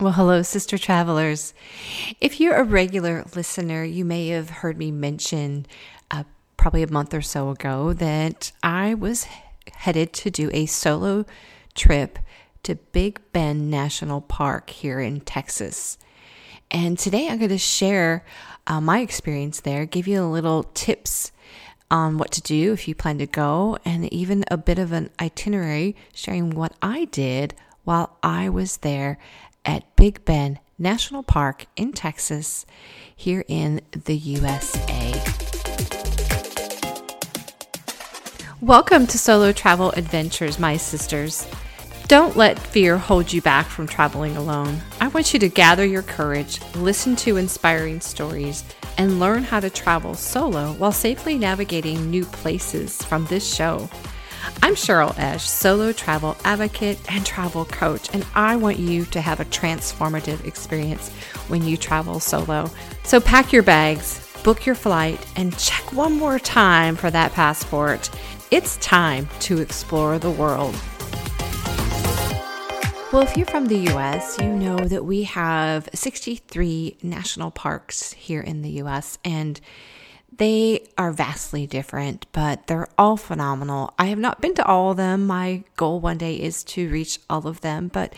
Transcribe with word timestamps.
Well, 0.00 0.12
hello, 0.12 0.40
sister 0.40 0.78
travelers. 0.78 1.52
If 2.22 2.40
you're 2.40 2.56
a 2.56 2.64
regular 2.64 3.22
listener, 3.36 3.84
you 3.84 4.06
may 4.06 4.28
have 4.28 4.48
heard 4.48 4.78
me 4.78 4.90
mention 4.90 5.66
uh, 6.10 6.24
probably 6.56 6.82
a 6.82 6.90
month 6.90 7.12
or 7.12 7.20
so 7.20 7.50
ago 7.50 7.92
that 7.92 8.50
I 8.62 8.94
was 8.94 9.26
headed 9.74 10.14
to 10.14 10.30
do 10.30 10.48
a 10.54 10.64
solo 10.64 11.26
trip 11.74 12.18
to 12.62 12.76
Big 12.76 13.20
Bend 13.34 13.70
National 13.70 14.22
Park 14.22 14.70
here 14.70 15.00
in 15.00 15.20
Texas. 15.20 15.98
And 16.70 16.98
today 16.98 17.28
I'm 17.28 17.36
going 17.36 17.50
to 17.50 17.58
share 17.58 18.24
uh, 18.66 18.80
my 18.80 19.00
experience 19.00 19.60
there, 19.60 19.84
give 19.84 20.08
you 20.08 20.22
a 20.22 20.32
little 20.32 20.62
tips 20.72 21.30
on 21.90 22.16
what 22.16 22.30
to 22.30 22.40
do 22.40 22.72
if 22.72 22.88
you 22.88 22.94
plan 22.94 23.18
to 23.18 23.26
go, 23.26 23.76
and 23.84 24.10
even 24.10 24.46
a 24.50 24.56
bit 24.56 24.78
of 24.78 24.92
an 24.92 25.10
itinerary 25.20 25.94
sharing 26.14 26.48
what 26.48 26.72
I 26.80 27.04
did 27.04 27.54
while 27.84 28.16
I 28.22 28.48
was 28.48 28.78
there 28.78 29.18
at 29.64 29.96
Big 29.96 30.24
Bend 30.24 30.58
National 30.78 31.22
Park 31.22 31.66
in 31.76 31.92
Texas, 31.92 32.66
here 33.14 33.44
in 33.48 33.80
the 33.92 34.16
USA. 34.16 35.12
Welcome 38.60 39.06
to 39.06 39.18
Solo 39.18 39.52
Travel 39.52 39.90
Adventures, 39.92 40.58
my 40.58 40.76
sisters. 40.76 41.46
Don't 42.08 42.36
let 42.36 42.58
fear 42.58 42.98
hold 42.98 43.32
you 43.32 43.40
back 43.40 43.66
from 43.66 43.86
traveling 43.86 44.36
alone. 44.36 44.80
I 45.00 45.08
want 45.08 45.32
you 45.32 45.38
to 45.38 45.48
gather 45.48 45.86
your 45.86 46.02
courage, 46.02 46.60
listen 46.74 47.14
to 47.16 47.36
inspiring 47.36 48.00
stories, 48.00 48.64
and 48.98 49.20
learn 49.20 49.44
how 49.44 49.60
to 49.60 49.70
travel 49.70 50.14
solo 50.14 50.72
while 50.72 50.92
safely 50.92 51.38
navigating 51.38 52.10
new 52.10 52.24
places 52.24 53.02
from 53.04 53.26
this 53.26 53.54
show. 53.54 53.88
I'm 54.70 54.76
Cheryl 54.76 55.18
Esch, 55.18 55.48
solo 55.48 55.90
travel 55.92 56.36
advocate 56.44 57.00
and 57.10 57.26
travel 57.26 57.64
coach, 57.64 58.08
and 58.14 58.24
I 58.36 58.54
want 58.54 58.78
you 58.78 59.04
to 59.06 59.20
have 59.20 59.40
a 59.40 59.44
transformative 59.46 60.46
experience 60.46 61.08
when 61.48 61.64
you 61.64 61.76
travel 61.76 62.20
solo. 62.20 62.70
So 63.02 63.18
pack 63.20 63.52
your 63.52 63.64
bags, 63.64 64.24
book 64.44 64.64
your 64.64 64.76
flight, 64.76 65.26
and 65.34 65.58
check 65.58 65.92
one 65.92 66.12
more 66.12 66.38
time 66.38 66.94
for 66.94 67.10
that 67.10 67.32
passport. 67.32 68.10
It's 68.52 68.76
time 68.76 69.28
to 69.40 69.58
explore 69.58 70.20
the 70.20 70.30
world. 70.30 70.76
Well, 73.12 73.22
if 73.22 73.36
you're 73.36 73.46
from 73.46 73.66
the 73.66 73.88
US, 73.88 74.38
you 74.40 74.50
know 74.50 74.78
that 74.78 75.04
we 75.04 75.24
have 75.24 75.88
63 75.92 76.98
national 77.02 77.50
parks 77.50 78.12
here 78.12 78.40
in 78.40 78.62
the 78.62 78.70
US, 78.82 79.18
and 79.24 79.60
they 80.36 80.88
are 80.96 81.12
vastly 81.12 81.66
different, 81.66 82.26
but 82.32 82.66
they're 82.66 82.88
all 82.96 83.16
phenomenal. 83.16 83.92
I 83.98 84.06
have 84.06 84.18
not 84.18 84.40
been 84.40 84.54
to 84.54 84.64
all 84.64 84.92
of 84.92 84.96
them. 84.96 85.26
My 85.26 85.64
goal 85.76 86.00
one 86.00 86.18
day 86.18 86.36
is 86.36 86.64
to 86.64 86.88
reach 86.88 87.18
all 87.28 87.46
of 87.46 87.60
them, 87.60 87.88
but 87.88 88.14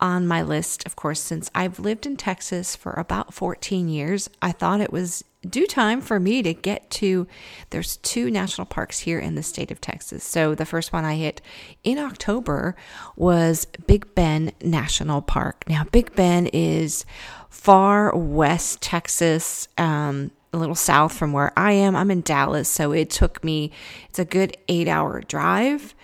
on 0.00 0.26
my 0.26 0.42
list, 0.42 0.84
of 0.84 0.96
course, 0.96 1.20
since 1.20 1.50
I've 1.54 1.78
lived 1.78 2.06
in 2.06 2.16
Texas 2.16 2.74
for 2.74 2.92
about 2.92 3.32
14 3.32 3.88
years, 3.88 4.28
I 4.42 4.52
thought 4.52 4.80
it 4.80 4.92
was 4.92 5.24
due 5.48 5.66
time 5.66 6.00
for 6.00 6.20
me 6.20 6.42
to 6.42 6.54
get 6.54 6.88
to 6.90 7.26
there's 7.70 7.96
two 7.98 8.30
national 8.30 8.64
parks 8.66 9.00
here 9.00 9.18
in 9.18 9.34
the 9.34 9.42
state 9.42 9.70
of 9.70 9.80
Texas. 9.80 10.24
So 10.24 10.54
the 10.54 10.66
first 10.66 10.92
one 10.92 11.04
I 11.04 11.16
hit 11.16 11.40
in 11.82 11.98
October 11.98 12.76
was 13.16 13.66
Big 13.86 14.14
Bend 14.14 14.52
National 14.62 15.22
Park. 15.22 15.64
Now 15.68 15.84
Big 15.84 16.14
Bend 16.14 16.50
is 16.52 17.04
far 17.48 18.14
west 18.16 18.82
Texas. 18.82 19.68
Um, 19.78 20.32
a 20.52 20.58
little 20.58 20.74
south 20.74 21.12
from 21.12 21.32
where 21.32 21.52
I 21.56 21.72
am. 21.72 21.96
I'm 21.96 22.10
in 22.10 22.20
Dallas, 22.20 22.68
so 22.68 22.92
it 22.92 23.10
took 23.10 23.42
me, 23.42 23.70
it's 24.08 24.18
a 24.18 24.24
good 24.24 24.56
eight 24.68 24.88
hour 24.88 25.20
drive. 25.20 25.94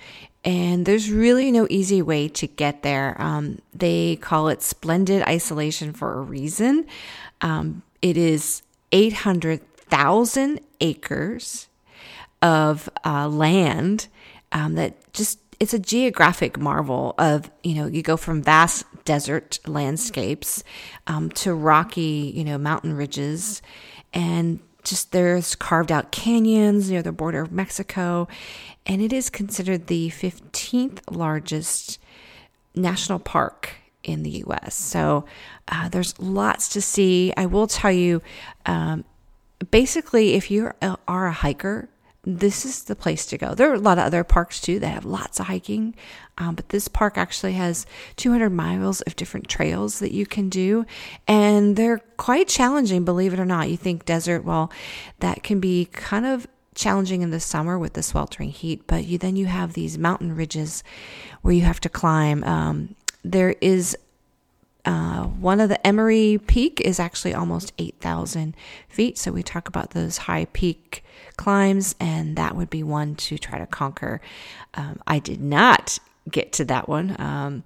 And 0.44 0.86
there's 0.86 1.10
really 1.10 1.50
no 1.50 1.66
easy 1.68 2.00
way 2.00 2.28
to 2.28 2.46
get 2.46 2.82
there. 2.82 3.20
Um, 3.20 3.58
they 3.74 4.16
call 4.16 4.48
it 4.48 4.62
splendid 4.62 5.22
isolation 5.22 5.92
for 5.92 6.18
a 6.18 6.22
reason. 6.22 6.86
Um, 7.40 7.82
it 8.00 8.16
is 8.16 8.62
800,000 8.92 10.60
acres 10.80 11.68
of 12.40 12.88
uh, 13.04 13.28
land 13.28 14.06
um, 14.52 14.74
that 14.74 15.12
just 15.12 15.40
it's 15.60 15.74
a 15.74 15.78
geographic 15.78 16.56
marvel 16.56 17.14
of 17.18 17.50
you 17.64 17.74
know 17.74 17.86
you 17.86 18.00
go 18.02 18.16
from 18.16 18.42
vast 18.42 18.84
desert 19.04 19.58
landscapes 19.66 20.62
um, 21.08 21.30
to 21.30 21.52
rocky 21.52 22.32
you 22.34 22.44
know 22.44 22.56
mountain 22.56 22.94
ridges 22.94 23.60
and 24.12 24.60
just 24.84 25.12
there's 25.12 25.54
carved 25.54 25.92
out 25.92 26.10
canyons 26.10 26.90
near 26.90 27.02
the 27.02 27.12
border 27.12 27.42
of 27.42 27.52
Mexico, 27.52 28.28
and 28.86 29.02
it 29.02 29.12
is 29.12 29.30
considered 29.30 29.86
the 29.86 30.10
15th 30.10 31.00
largest 31.10 31.98
national 32.74 33.18
park 33.18 33.70
in 34.02 34.22
the 34.22 34.44
US. 34.46 34.74
So 34.74 35.24
uh, 35.68 35.88
there's 35.88 36.18
lots 36.18 36.68
to 36.70 36.80
see. 36.80 37.32
I 37.36 37.46
will 37.46 37.66
tell 37.66 37.92
you, 37.92 38.22
um, 38.66 39.04
basically, 39.70 40.34
if 40.34 40.50
you 40.50 40.72
are 41.06 41.26
a 41.26 41.32
hiker, 41.32 41.88
this 42.36 42.66
is 42.66 42.84
the 42.84 42.94
place 42.94 43.24
to 43.26 43.38
go. 43.38 43.54
There 43.54 43.70
are 43.70 43.74
a 43.74 43.78
lot 43.78 43.98
of 43.98 44.04
other 44.04 44.22
parks 44.22 44.60
too 44.60 44.78
that 44.80 44.88
have 44.88 45.06
lots 45.06 45.40
of 45.40 45.46
hiking, 45.46 45.94
um, 46.36 46.54
but 46.54 46.68
this 46.68 46.86
park 46.86 47.16
actually 47.16 47.54
has 47.54 47.86
200 48.16 48.50
miles 48.50 49.00
of 49.02 49.16
different 49.16 49.48
trails 49.48 49.98
that 50.00 50.12
you 50.12 50.26
can 50.26 50.50
do, 50.50 50.84
and 51.26 51.76
they're 51.76 52.02
quite 52.18 52.46
challenging, 52.46 53.04
believe 53.04 53.32
it 53.32 53.40
or 53.40 53.46
not. 53.46 53.70
You 53.70 53.78
think 53.78 54.04
desert, 54.04 54.44
well, 54.44 54.70
that 55.20 55.42
can 55.42 55.58
be 55.58 55.86
kind 55.86 56.26
of 56.26 56.46
challenging 56.74 57.22
in 57.22 57.30
the 57.30 57.40
summer 57.40 57.78
with 57.78 57.94
the 57.94 58.02
sweltering 58.02 58.50
heat, 58.50 58.82
but 58.86 59.04
you 59.04 59.16
then 59.16 59.36
you 59.36 59.46
have 59.46 59.72
these 59.72 59.96
mountain 59.96 60.36
ridges 60.36 60.84
where 61.40 61.54
you 61.54 61.62
have 61.62 61.80
to 61.80 61.88
climb. 61.88 62.44
Um, 62.44 62.94
there 63.24 63.56
is 63.62 63.96
uh, 64.84 65.24
one 65.24 65.60
of 65.60 65.68
the 65.68 65.86
Emory 65.86 66.38
Peak 66.46 66.80
is 66.80 67.00
actually 67.00 67.34
almost 67.34 67.72
8,000 67.78 68.54
feet. 68.88 69.18
So 69.18 69.32
we 69.32 69.42
talk 69.42 69.68
about 69.68 69.90
those 69.90 70.18
high 70.18 70.46
peak 70.52 71.04
climbs, 71.38 71.94
and 71.98 72.36
that 72.36 72.54
would 72.54 72.68
be 72.68 72.82
one 72.82 73.14
to 73.14 73.38
try 73.38 73.58
to 73.58 73.66
conquer. 73.66 74.20
Um, 74.74 75.00
I 75.06 75.18
did 75.18 75.40
not 75.40 75.98
get 76.30 76.52
to 76.52 76.66
that 76.66 76.86
one. 76.86 77.16
Um, 77.18 77.64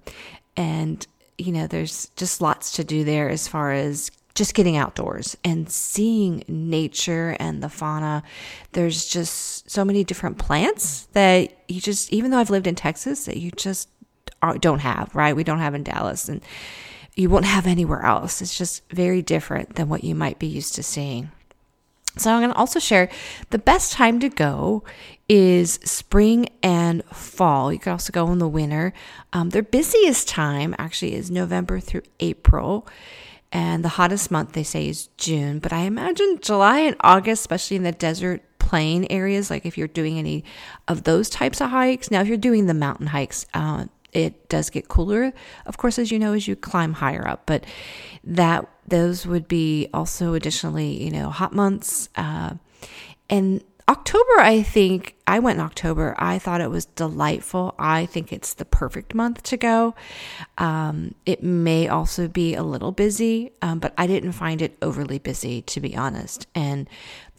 and, 0.55 1.05
you 1.37 1.51
know, 1.51 1.67
there's 1.67 2.07
just 2.15 2.39
lots 2.39 2.71
to 2.77 2.85
do 2.85 3.03
there 3.03 3.29
as 3.29 3.49
far 3.49 3.73
as 3.73 4.09
just 4.33 4.53
getting 4.53 4.77
outdoors 4.77 5.35
and 5.43 5.69
seeing 5.69 6.45
nature 6.47 7.35
and 7.39 7.61
the 7.61 7.69
fauna. 7.69 8.23
There's 8.71 9.05
just 9.05 9.69
so 9.69 9.83
many 9.83 10.05
different 10.05 10.37
plants 10.37 11.07
that 11.11 11.51
you 11.67 11.81
just, 11.81 12.13
even 12.13 12.31
though 12.31 12.39
I've 12.39 12.49
lived 12.49 12.67
in 12.67 12.75
Texas, 12.75 13.25
that 13.25 13.37
you 13.37 13.51
just 13.51 13.89
don't 14.59 14.79
have, 14.79 15.13
right? 15.13 15.35
We 15.35 15.43
don't 15.43 15.59
have 15.59 15.75
in 15.75 15.83
Dallas. 15.83 16.29
And, 16.29 16.41
you 17.15 17.29
won't 17.29 17.45
have 17.45 17.67
anywhere 17.67 18.03
else. 18.03 18.41
It's 18.41 18.57
just 18.57 18.81
very 18.89 19.21
different 19.21 19.75
than 19.75 19.89
what 19.89 20.03
you 20.03 20.15
might 20.15 20.39
be 20.39 20.47
used 20.47 20.75
to 20.75 20.83
seeing. 20.83 21.31
So, 22.17 22.31
I'm 22.31 22.41
going 22.41 22.51
to 22.51 22.57
also 22.57 22.79
share 22.79 23.09
the 23.49 23.59
best 23.59 23.93
time 23.93 24.19
to 24.19 24.29
go 24.29 24.83
is 25.29 25.79
spring 25.83 26.47
and 26.61 27.03
fall. 27.05 27.71
You 27.71 27.79
could 27.79 27.91
also 27.91 28.11
go 28.11 28.31
in 28.31 28.39
the 28.39 28.47
winter. 28.47 28.93
Um, 29.31 29.49
their 29.49 29.63
busiest 29.63 30.27
time 30.27 30.75
actually 30.77 31.15
is 31.15 31.31
November 31.31 31.79
through 31.79 32.03
April. 32.19 32.87
And 33.51 33.85
the 33.85 33.89
hottest 33.89 34.31
month 34.31 34.53
they 34.53 34.63
say 34.63 34.89
is 34.89 35.07
June. 35.17 35.59
But 35.59 35.71
I 35.71 35.81
imagine 35.81 36.39
July 36.41 36.79
and 36.79 36.95
August, 37.01 37.41
especially 37.41 37.77
in 37.77 37.83
the 37.83 37.91
desert 37.91 38.41
plain 38.57 39.05
areas, 39.09 39.49
like 39.49 39.65
if 39.65 39.77
you're 39.77 39.87
doing 39.87 40.17
any 40.17 40.43
of 40.87 41.03
those 41.03 41.29
types 41.29 41.61
of 41.61 41.69
hikes. 41.69 42.09
Now, 42.09 42.21
if 42.21 42.27
you're 42.27 42.37
doing 42.37 42.65
the 42.65 42.73
mountain 42.73 43.07
hikes, 43.07 43.45
uh, 43.53 43.85
it 44.11 44.49
does 44.49 44.69
get 44.69 44.87
cooler, 44.87 45.33
of 45.65 45.77
course, 45.77 45.99
as 45.99 46.11
you 46.11 46.19
know, 46.19 46.33
as 46.33 46.47
you 46.47 46.55
climb 46.55 46.93
higher 46.93 47.27
up. 47.27 47.45
But 47.45 47.65
that 48.23 48.67
those 48.87 49.25
would 49.25 49.47
be 49.47 49.87
also 49.93 50.33
additionally, 50.33 51.03
you 51.03 51.11
know, 51.11 51.29
hot 51.29 51.53
months. 51.53 52.09
Uh, 52.15 52.55
and 53.29 53.63
October, 53.89 54.39
I 54.39 54.61
think 54.61 55.15
I 55.27 55.39
went 55.39 55.59
in 55.59 55.65
October. 55.65 56.15
I 56.17 56.39
thought 56.39 56.61
it 56.61 56.69
was 56.69 56.85
delightful. 56.85 57.75
I 57.77 58.05
think 58.05 58.31
it's 58.31 58.53
the 58.53 58.65
perfect 58.65 59.13
month 59.13 59.43
to 59.43 59.57
go. 59.57 59.93
Um, 60.57 61.15
it 61.25 61.43
may 61.43 61.87
also 61.87 62.27
be 62.27 62.55
a 62.55 62.63
little 62.63 62.91
busy, 62.91 63.51
um, 63.61 63.79
but 63.79 63.93
I 63.97 64.07
didn't 64.07 64.31
find 64.33 64.61
it 64.61 64.77
overly 64.81 65.19
busy, 65.19 65.61
to 65.63 65.81
be 65.81 65.97
honest. 65.97 66.47
And 66.55 66.87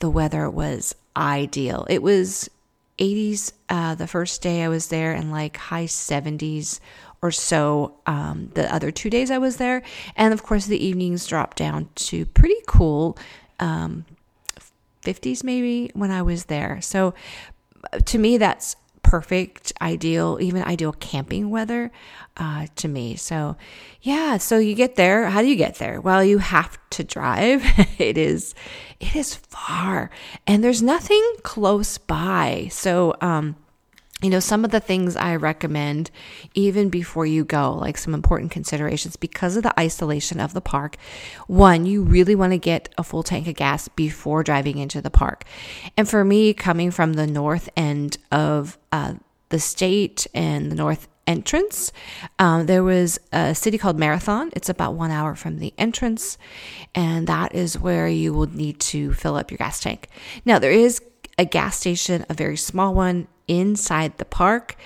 the 0.00 0.10
weather 0.10 0.50
was 0.50 0.94
ideal. 1.16 1.86
It 1.88 2.02
was 2.02 2.50
80s 2.98 3.52
uh, 3.68 3.94
the 3.94 4.06
first 4.06 4.42
day 4.42 4.62
I 4.62 4.68
was 4.68 4.88
there 4.88 5.12
and 5.12 5.32
like 5.32 5.56
high 5.56 5.86
70s 5.86 6.78
or 7.24 7.30
so 7.30 7.96
um, 8.04 8.50
the 8.52 8.72
other 8.72 8.90
two 8.90 9.08
days 9.08 9.30
I 9.30 9.38
was 9.38 9.56
there. 9.56 9.80
And 10.14 10.34
of 10.34 10.42
course, 10.42 10.66
the 10.66 10.84
evenings 10.84 11.26
dropped 11.26 11.56
down 11.56 11.88
to 11.94 12.26
pretty 12.26 12.60
cool 12.66 13.16
um, 13.58 14.04
50s 15.02 15.42
maybe 15.42 15.90
when 15.94 16.10
I 16.10 16.20
was 16.20 16.44
there. 16.44 16.82
So 16.82 17.14
to 18.04 18.18
me, 18.18 18.36
that's 18.36 18.76
perfect, 19.02 19.72
ideal, 19.80 20.36
even 20.38 20.62
ideal 20.64 20.92
camping 20.92 21.48
weather 21.48 21.90
uh, 22.36 22.66
to 22.76 22.88
me. 22.88 23.16
So, 23.16 23.56
yeah. 24.02 24.36
So 24.36 24.58
you 24.58 24.74
get 24.74 24.96
there. 24.96 25.30
How 25.30 25.40
do 25.40 25.48
you 25.48 25.56
get 25.56 25.76
there? 25.76 26.02
Well, 26.02 26.22
you 26.22 26.38
have 26.38 26.76
to 26.90 27.04
drive. 27.04 27.64
it 27.98 28.18
is, 28.18 28.54
it 29.00 29.16
is 29.16 29.34
far, 29.34 30.10
and 30.46 30.62
there's 30.62 30.82
nothing 30.82 31.22
close 31.42 31.96
by. 31.96 32.68
So, 32.70 33.14
um, 33.22 33.56
you 34.22 34.30
know, 34.30 34.40
some 34.40 34.64
of 34.64 34.70
the 34.70 34.80
things 34.80 35.16
I 35.16 35.36
recommend 35.36 36.10
even 36.54 36.88
before 36.88 37.26
you 37.26 37.44
go, 37.44 37.74
like 37.74 37.98
some 37.98 38.14
important 38.14 38.52
considerations 38.52 39.16
because 39.16 39.56
of 39.56 39.62
the 39.64 39.78
isolation 39.78 40.40
of 40.40 40.54
the 40.54 40.60
park. 40.60 40.96
One, 41.46 41.84
you 41.84 42.02
really 42.02 42.34
want 42.34 42.52
to 42.52 42.58
get 42.58 42.94
a 42.96 43.02
full 43.02 43.22
tank 43.22 43.48
of 43.48 43.56
gas 43.56 43.88
before 43.88 44.42
driving 44.42 44.78
into 44.78 45.02
the 45.02 45.10
park. 45.10 45.44
And 45.96 46.08
for 46.08 46.24
me, 46.24 46.54
coming 46.54 46.90
from 46.90 47.14
the 47.14 47.26
north 47.26 47.68
end 47.76 48.16
of 48.32 48.78
uh, 48.92 49.14
the 49.50 49.58
state 49.58 50.26
and 50.32 50.70
the 50.70 50.76
north 50.76 51.08
entrance. 51.26 51.92
Um, 52.38 52.66
there 52.66 52.82
was 52.82 53.18
a 53.32 53.54
city 53.54 53.78
called 53.78 53.98
Marathon. 53.98 54.50
It's 54.52 54.68
about 54.68 54.94
one 54.94 55.10
hour 55.10 55.34
from 55.34 55.58
the 55.58 55.72
entrance, 55.78 56.38
and 56.94 57.26
that 57.26 57.54
is 57.54 57.78
where 57.78 58.08
you 58.08 58.32
will 58.34 58.46
need 58.46 58.78
to 58.80 59.12
fill 59.14 59.36
up 59.36 59.50
your 59.50 59.58
gas 59.58 59.80
tank. 59.80 60.08
Now, 60.44 60.58
there 60.58 60.72
is 60.72 61.00
a 61.38 61.44
gas 61.44 61.78
station, 61.78 62.24
a 62.28 62.34
very 62.34 62.56
small 62.56 62.94
one 62.94 63.26
inside 63.48 64.18
the 64.18 64.24
park. 64.24 64.76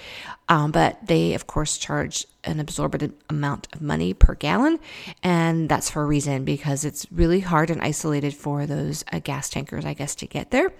Um, 0.50 0.72
but 0.72 0.98
they, 1.06 1.34
of 1.34 1.46
course, 1.46 1.76
charge 1.76 2.26
an 2.44 2.58
absorbent 2.58 3.14
amount 3.28 3.68
of 3.74 3.82
money 3.82 4.14
per 4.14 4.34
gallon. 4.34 4.78
And 5.22 5.68
that's 5.68 5.90
for 5.90 6.02
a 6.02 6.06
reason 6.06 6.44
because 6.44 6.86
it's 6.86 7.06
really 7.12 7.40
hard 7.40 7.68
and 7.68 7.82
isolated 7.82 8.32
for 8.32 8.64
those 8.64 9.04
uh, 9.12 9.18
gas 9.18 9.50
tankers, 9.50 9.84
I 9.84 9.92
guess, 9.92 10.14
to 10.16 10.26
get 10.26 10.50
there. 10.50 10.72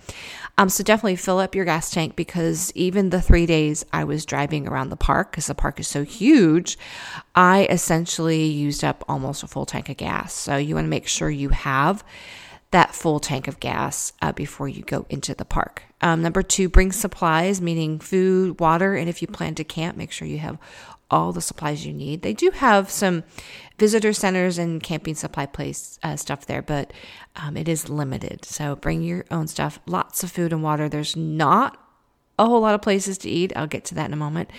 Um, 0.56 0.70
so 0.70 0.82
definitely 0.82 1.16
fill 1.16 1.38
up 1.38 1.54
your 1.54 1.66
gas 1.66 1.90
tank 1.90 2.16
because 2.16 2.72
even 2.75 3.10
the 3.10 3.20
three 3.20 3.44
days 3.44 3.84
I 3.92 4.04
was 4.04 4.25
driving 4.25 4.66
around 4.66 4.88
the 4.88 4.96
park, 4.96 5.32
because 5.32 5.48
the 5.48 5.54
park 5.54 5.78
is 5.78 5.88
so 5.88 6.02
huge, 6.02 6.78
I 7.34 7.66
essentially 7.69 8.46
used 8.46 8.82
up 8.82 9.04
almost 9.06 9.42
a 9.42 9.46
full 9.46 9.66
tank 9.66 9.90
of 9.90 9.98
gas. 9.98 10.32
So 10.32 10.56
you 10.56 10.75
want 10.75 10.86
to 10.86 10.90
make 10.90 11.06
sure 11.06 11.28
you 11.28 11.50
have 11.50 12.02
that 12.70 12.94
full 12.94 13.19
tank 13.19 13.49
of 13.49 13.61
gas 13.61 14.12
uh, 14.20 14.32
before 14.32 14.69
you 14.69 14.82
go 14.82 15.06
into 15.09 15.35
the 15.35 15.44
park. 15.44 15.85
Um, 16.00 16.23
number 16.23 16.43
two, 16.43 16.69
bring 16.69 16.93
supplies, 16.93 17.61
meaning 17.61 17.99
food, 17.99 18.61
water, 18.61 18.94
and 18.94 19.09
if 19.09 19.23
you 19.23 19.29
plan 19.29 19.55
to 19.56 19.65
camp, 19.65 19.97
make 19.97 20.12
sure 20.12 20.29
you 20.29 20.38
have 20.38 20.59
all 21.11 21.32
the 21.32 21.41
supplies 21.41 21.87
you 21.87 21.93
need. 21.93 22.23
They 22.23 22.35
do 22.35 22.50
have 22.50 22.91
some 22.91 23.25
visitor 23.79 24.12
centers 24.12 24.59
and 24.59 24.82
camping 24.82 25.15
supply 25.15 25.47
place 25.47 25.99
uh, 26.03 26.17
stuff 26.17 26.47
there, 26.47 26.62
but 26.62 26.93
um, 27.37 27.56
it 27.56 27.69
is 27.69 27.88
limited. 27.88 28.44
So 28.44 28.76
bring 28.76 29.03
your 29.03 29.25
own 29.31 29.49
stuff. 29.49 29.81
Lots 29.87 30.23
of 30.23 30.31
food 30.31 30.53
and 30.53 30.62
water. 30.62 30.88
There's 30.88 31.17
not 31.17 31.82
a 32.38 32.46
whole 32.46 32.61
lot 32.61 32.75
of 32.75 32.82
places 32.82 33.19
to 33.19 33.31
eat. 33.31 33.52
I'll 33.56 33.67
get 33.67 33.85
to 33.87 33.94
that 33.96 34.06
in 34.06 34.12
a 34.12 34.17
moment. 34.17 34.50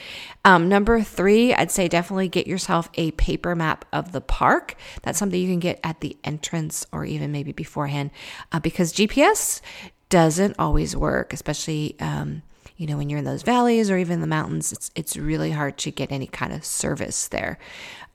Um, 0.45 0.67
number 0.69 1.01
three, 1.01 1.53
I'd 1.53 1.71
say 1.71 1.87
definitely 1.87 2.27
get 2.27 2.47
yourself 2.47 2.89
a 2.95 3.11
paper 3.11 3.55
map 3.55 3.85
of 3.93 4.11
the 4.11 4.21
park. 4.21 4.75
That's 5.01 5.17
something 5.17 5.39
you 5.39 5.49
can 5.49 5.59
get 5.59 5.79
at 5.83 6.01
the 6.01 6.17
entrance 6.23 6.85
or 6.91 7.05
even 7.05 7.31
maybe 7.31 7.51
beforehand 7.51 8.11
uh, 8.51 8.59
because 8.59 8.93
GPS 8.93 9.61
doesn't 10.09 10.55
always 10.59 10.95
work, 10.95 11.33
especially. 11.33 11.95
Um, 11.99 12.43
you 12.77 12.87
know, 12.87 12.95
when 12.95 13.09
you're 13.09 13.19
in 13.19 13.25
those 13.25 13.41
valleys 13.41 13.91
or 13.91 13.97
even 13.97 14.21
the 14.21 14.27
mountains, 14.27 14.71
it's 14.71 14.89
it's 14.95 15.17
really 15.17 15.51
hard 15.51 15.77
to 15.79 15.91
get 15.91 16.13
any 16.13 16.27
kind 16.27 16.53
of 16.53 16.63
service 16.63 17.27
there. 17.27 17.59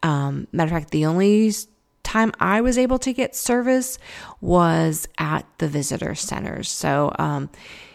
Um, 0.03 0.49
matter 0.53 0.75
of 0.75 0.83
fact, 0.83 0.91
the 0.91 1.05
only 1.05 1.53
time 2.03 2.33
I 2.39 2.61
was 2.61 2.79
able 2.79 2.99
to 3.01 3.13
get 3.13 3.35
service 3.35 3.99
was 4.41 5.09
at 5.19 5.47
the 5.59 5.69
visitor 5.69 6.15
centers. 6.15 6.71
So, 6.71 7.13
um, 7.19 7.51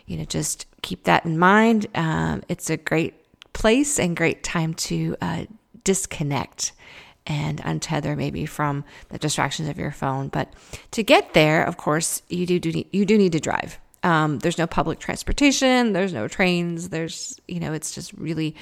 you 0.06 0.18
know, 0.18 0.26
just 0.26 0.66
keep 0.82 1.04
that 1.04 1.26
in 1.26 1.38
mind. 1.38 1.88
Um, 1.96 2.44
it's 2.48 2.70
a 2.70 2.78
great 2.78 3.14
place 3.54 4.00
and 4.00 4.16
great 4.16 4.44
time 4.44 4.74
to 4.74 5.16
uh, 5.22 5.46
disconnect 5.84 6.72
and 7.26 7.62
untether 7.62 8.18
maybe 8.18 8.46
from 8.46 8.84
the 9.10 9.18
distractions 9.20 9.70
of 9.70 9.78
your 9.78 9.92
phone. 9.92 10.30
But 10.30 10.54
to 10.92 11.04
get 11.04 11.34
there, 11.34 11.64
of 11.64 11.78
course, 11.78 12.22
you 12.28 12.46
do, 12.46 12.60
do 12.60 12.84
you 12.92 13.06
do 13.06 13.18
need 13.18 13.34
to 13.34 13.40
drive. 13.40 13.80
Um, 14.04 14.40
there's 14.40 14.58
no 14.58 14.68
public 14.68 15.00
transportation. 15.00 15.94
There's 15.94 16.14
no 16.14 16.28
trains. 16.28 16.90
There's 16.90 17.40
you 17.48 17.60
know 17.60 17.74
it's 17.74 17.94
just 17.94 18.14
really 18.14 18.56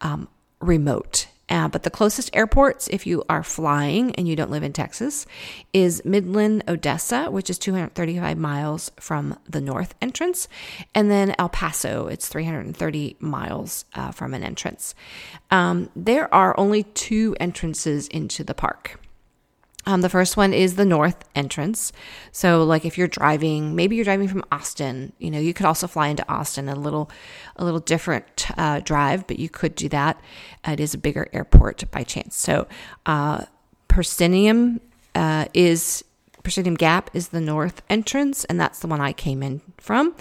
um, 0.00 0.28
remote. 0.60 1.28
Uh, 1.52 1.68
but 1.68 1.82
the 1.82 1.90
closest 1.90 2.34
airports, 2.34 2.88
if 2.88 3.06
you 3.06 3.22
are 3.28 3.42
flying 3.42 4.14
and 4.14 4.26
you 4.26 4.34
don't 4.34 4.50
live 4.50 4.62
in 4.62 4.72
Texas, 4.72 5.26
is 5.74 6.02
Midland, 6.02 6.64
Odessa, 6.66 7.30
which 7.30 7.50
is 7.50 7.58
235 7.58 8.38
miles 8.38 8.90
from 8.98 9.38
the 9.46 9.60
north 9.60 9.94
entrance, 10.00 10.48
and 10.94 11.10
then 11.10 11.34
El 11.38 11.50
Paso, 11.50 12.06
it's 12.06 12.26
330 12.26 13.16
miles 13.20 13.84
uh, 13.94 14.10
from 14.12 14.32
an 14.32 14.42
entrance. 14.42 14.94
Um, 15.50 15.90
there 15.94 16.32
are 16.34 16.58
only 16.58 16.84
two 16.84 17.36
entrances 17.38 18.08
into 18.08 18.42
the 18.42 18.54
park. 18.54 18.98
Um, 19.84 20.00
the 20.00 20.08
first 20.08 20.36
one 20.36 20.52
is 20.52 20.76
the 20.76 20.84
north 20.84 21.24
entrance. 21.34 21.92
So, 22.30 22.62
like 22.64 22.84
if 22.84 22.96
you're 22.96 23.08
driving, 23.08 23.74
maybe 23.74 23.96
you're 23.96 24.04
driving 24.04 24.28
from 24.28 24.44
Austin, 24.52 25.12
you 25.18 25.30
know, 25.30 25.40
you 25.40 25.52
could 25.52 25.66
also 25.66 25.86
fly 25.86 26.08
into 26.08 26.28
Austin, 26.30 26.68
a 26.68 26.76
little, 26.76 27.10
a 27.56 27.64
little 27.64 27.80
different 27.80 28.46
uh, 28.56 28.80
drive, 28.80 29.26
but 29.26 29.38
you 29.38 29.48
could 29.48 29.74
do 29.74 29.88
that. 29.88 30.20
It 30.66 30.78
is 30.78 30.94
a 30.94 30.98
bigger 30.98 31.28
airport 31.32 31.90
by 31.90 32.04
chance. 32.04 32.36
So, 32.36 32.68
uh, 33.06 33.44
uh, 35.14 35.44
is 35.52 36.04
Persimmon 36.42 36.74
Gap 36.74 37.10
is 37.14 37.28
the 37.28 37.40
north 37.40 37.82
entrance, 37.88 38.44
and 38.44 38.60
that's 38.60 38.80
the 38.80 38.86
one 38.86 39.00
I 39.00 39.12
came 39.12 39.42
in 39.42 39.60
from. 39.78 40.14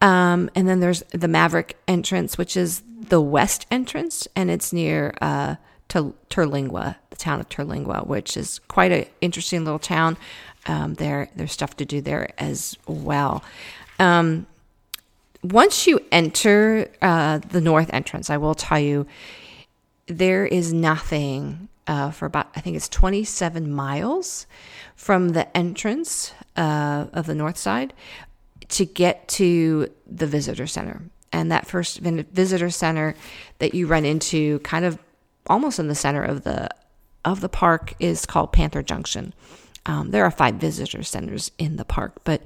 Um, 0.00 0.50
and 0.54 0.68
then 0.68 0.80
there's 0.80 1.02
the 1.10 1.28
Maverick 1.28 1.76
entrance, 1.88 2.38
which 2.38 2.56
is 2.56 2.82
the 3.08 3.20
west 3.20 3.66
entrance, 3.70 4.28
and 4.36 4.50
it's 4.50 4.72
near 4.72 5.14
uh, 5.20 5.56
to 5.88 6.14
Terlingua, 6.30 6.96
the 7.10 7.16
town 7.16 7.40
of 7.40 7.48
Terlingua, 7.48 8.06
which 8.06 8.36
is 8.36 8.60
quite 8.68 8.92
an 8.92 9.06
interesting 9.20 9.64
little 9.64 9.78
town. 9.78 10.16
Um, 10.66 10.94
there, 10.94 11.30
there's 11.34 11.52
stuff 11.52 11.76
to 11.78 11.84
do 11.84 12.00
there 12.00 12.30
as 12.38 12.76
well. 12.86 13.42
Um, 13.98 14.46
once 15.42 15.86
you 15.86 16.00
enter 16.10 16.90
uh, 17.00 17.38
the 17.38 17.60
north 17.60 17.90
entrance, 17.92 18.28
I 18.28 18.36
will 18.36 18.54
tell 18.54 18.78
you 18.78 19.06
there 20.06 20.46
is 20.46 20.72
nothing 20.72 21.68
uh, 21.86 22.10
for 22.10 22.26
about 22.26 22.48
I 22.54 22.60
think 22.60 22.76
it's 22.76 22.88
27 22.88 23.72
miles 23.72 24.46
from 24.94 25.30
the 25.30 25.56
entrance 25.56 26.32
uh, 26.56 27.06
of 27.12 27.26
the 27.26 27.34
north 27.34 27.56
side 27.56 27.94
to 28.68 28.84
get 28.84 29.26
to 29.28 29.90
the 30.06 30.26
visitor 30.26 30.66
center. 30.66 31.02
And 31.32 31.50
that 31.50 31.66
first 31.66 32.00
visitor 32.00 32.70
center 32.70 33.14
that 33.58 33.74
you 33.74 33.86
run 33.86 34.04
into 34.04 34.58
kind 34.60 34.84
of 34.84 34.98
almost 35.48 35.78
in 35.78 35.88
the 35.88 35.94
center 35.94 36.22
of 36.22 36.44
the 36.44 36.68
of 37.24 37.40
the 37.40 37.48
park 37.48 37.94
is 37.98 38.26
called 38.26 38.52
Panther 38.52 38.82
Junction. 38.82 39.34
Um, 39.86 40.10
there 40.10 40.24
are 40.24 40.30
five 40.30 40.54
visitor 40.56 41.02
centers 41.02 41.50
in 41.58 41.76
the 41.76 41.84
park, 41.84 42.20
but 42.24 42.42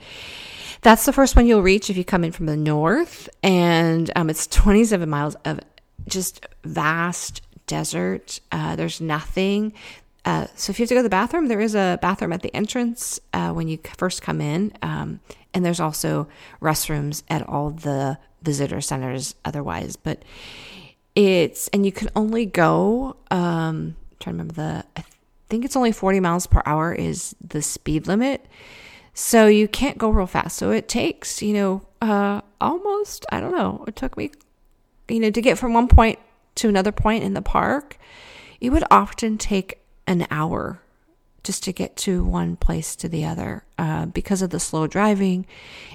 that's 0.83 1.05
the 1.05 1.13
first 1.13 1.37
one 1.37 1.47
you'll 1.47 1.63
reach 1.63 1.91
if 1.91 1.97
you 1.97 2.05
come 2.05 2.25
in 2.25 2.33
from 2.33 2.47
the 2.47 2.57
north, 2.57 3.29
and 3.43 4.11
um, 4.17 4.31
it's 4.31 4.47
27 4.47 5.09
miles 5.09 5.37
of 5.45 5.61
just 6.09 6.47
vast 6.65 7.43
desert. 7.67 8.41
Uh, 8.51 8.77
there's 8.77 9.01
nothing. 9.01 9.73
Uh, 10.25 10.47
so 10.55 10.71
if 10.71 10.79
you 10.79 10.85
have 10.85 10.89
to 10.89 10.95
go 10.95 10.99
to 11.01 11.05
the 11.05 11.09
bathroom, 11.09 11.49
there 11.49 11.61
is 11.61 11.75
a 11.75 11.99
bathroom 12.01 12.33
at 12.33 12.43
the 12.43 12.55
entrance 12.55 13.21
uh, 13.33 13.51
when 13.53 13.69
you 13.69 13.79
first 13.97 14.23
come 14.23 14.41
in, 14.41 14.73
um, 14.83 15.21
and 15.53 15.65
there's 15.65 15.81
also 15.81 16.29
restrooms 16.61 17.23
at 17.29 17.49
all 17.49 17.71
the 17.71 18.19
visitor 18.43 18.81
centers 18.81 19.35
otherwise. 19.45 19.97
But 19.97 20.23
it's 21.15 21.69
and 21.69 21.85
you 21.85 21.93
can 21.93 22.11
only 22.17 22.47
go 22.47 23.17
um 23.31 23.97
I'm 24.11 24.17
trying 24.21 24.39
to 24.39 24.43
remember 24.43 24.55
the 24.55 24.85
I 24.97 25.05
think 25.49 25.65
it's 25.65 25.77
only 25.77 25.93
40 25.93 26.21
miles 26.21 26.47
per 26.47 26.63
hour 26.65 26.93
is 26.93 27.37
the 27.47 27.61
speed 27.63 28.07
limit. 28.07 28.47
So 29.15 29.47
you 29.47 29.69
can't 29.69 29.99
go 29.99 30.09
real 30.09 30.27
fast. 30.27 30.57
So 30.57 30.71
it 30.71 30.89
takes, 30.89 31.43
you 31.43 31.55
know, 31.55 31.87
uh 32.01 32.41
almost, 32.61 33.27
I 33.31 33.41
don't 33.41 33.53
know, 33.53 33.85
it 33.87 33.97
took 33.97 34.17
me 34.17 34.33
you 35.09 35.21
know 35.21 35.31
to 35.31 35.41
get 35.41 35.59
from 35.59 35.75
one 35.75 35.89
point 35.89 36.19
to 36.57 36.69
another 36.69 36.93
point 36.93 37.25
in 37.25 37.35
the 37.35 37.43
park. 37.43 37.99
It 38.61 38.71
would 38.71 38.85
often 38.91 39.39
take 39.39 39.81
an 40.07 40.27
hour 40.31 40.82
just 41.45 41.65
to 41.65 41.73
get 41.73 41.97
to 41.97 42.25
one 42.25 42.57
place 42.57 42.95
to 42.97 43.09
the 43.09 43.25
other 43.25 43.65
uh, 43.79 44.07
because 44.07 44.43
of 44.43 44.51
the 44.51 44.61
slow 44.61 44.87
driving. 44.87 45.47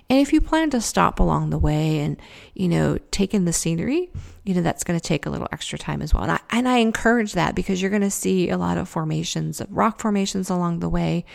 And 0.09 0.19
if 0.19 0.33
you 0.33 0.41
plan 0.41 0.69
to 0.71 0.81
stop 0.81 1.19
along 1.19 1.49
the 1.49 1.57
way 1.57 1.99
and, 1.99 2.17
you 2.53 2.67
know, 2.67 2.97
take 3.11 3.33
in 3.33 3.45
the 3.45 3.53
scenery, 3.53 4.09
you 4.43 4.53
know, 4.53 4.61
that's 4.61 4.83
going 4.83 4.99
to 4.99 5.05
take 5.05 5.25
a 5.25 5.29
little 5.29 5.47
extra 5.51 5.77
time 5.77 6.01
as 6.01 6.13
well. 6.13 6.23
And 6.23 6.31
I, 6.33 6.39
and 6.49 6.67
I 6.67 6.77
encourage 6.77 7.33
that 7.33 7.55
because 7.55 7.81
you're 7.81 7.91
going 7.91 8.01
to 8.01 8.11
see 8.11 8.49
a 8.49 8.57
lot 8.57 8.77
of 8.77 8.87
formations 8.87 9.59
of 9.59 9.71
rock 9.71 9.99
formations 9.99 10.49
along 10.49 10.79
the 10.79 10.89
way. 10.89 11.25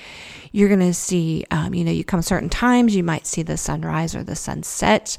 You're 0.52 0.68
going 0.68 0.80
to 0.80 0.94
see, 0.94 1.44
um, 1.50 1.74
you 1.74 1.84
know, 1.84 1.90
you 1.90 2.04
come 2.04 2.22
certain 2.22 2.48
times, 2.48 2.96
you 2.96 3.02
might 3.02 3.26
see 3.26 3.42
the 3.42 3.56
sunrise 3.56 4.14
or 4.14 4.22
the 4.22 4.36
sunset 4.36 5.18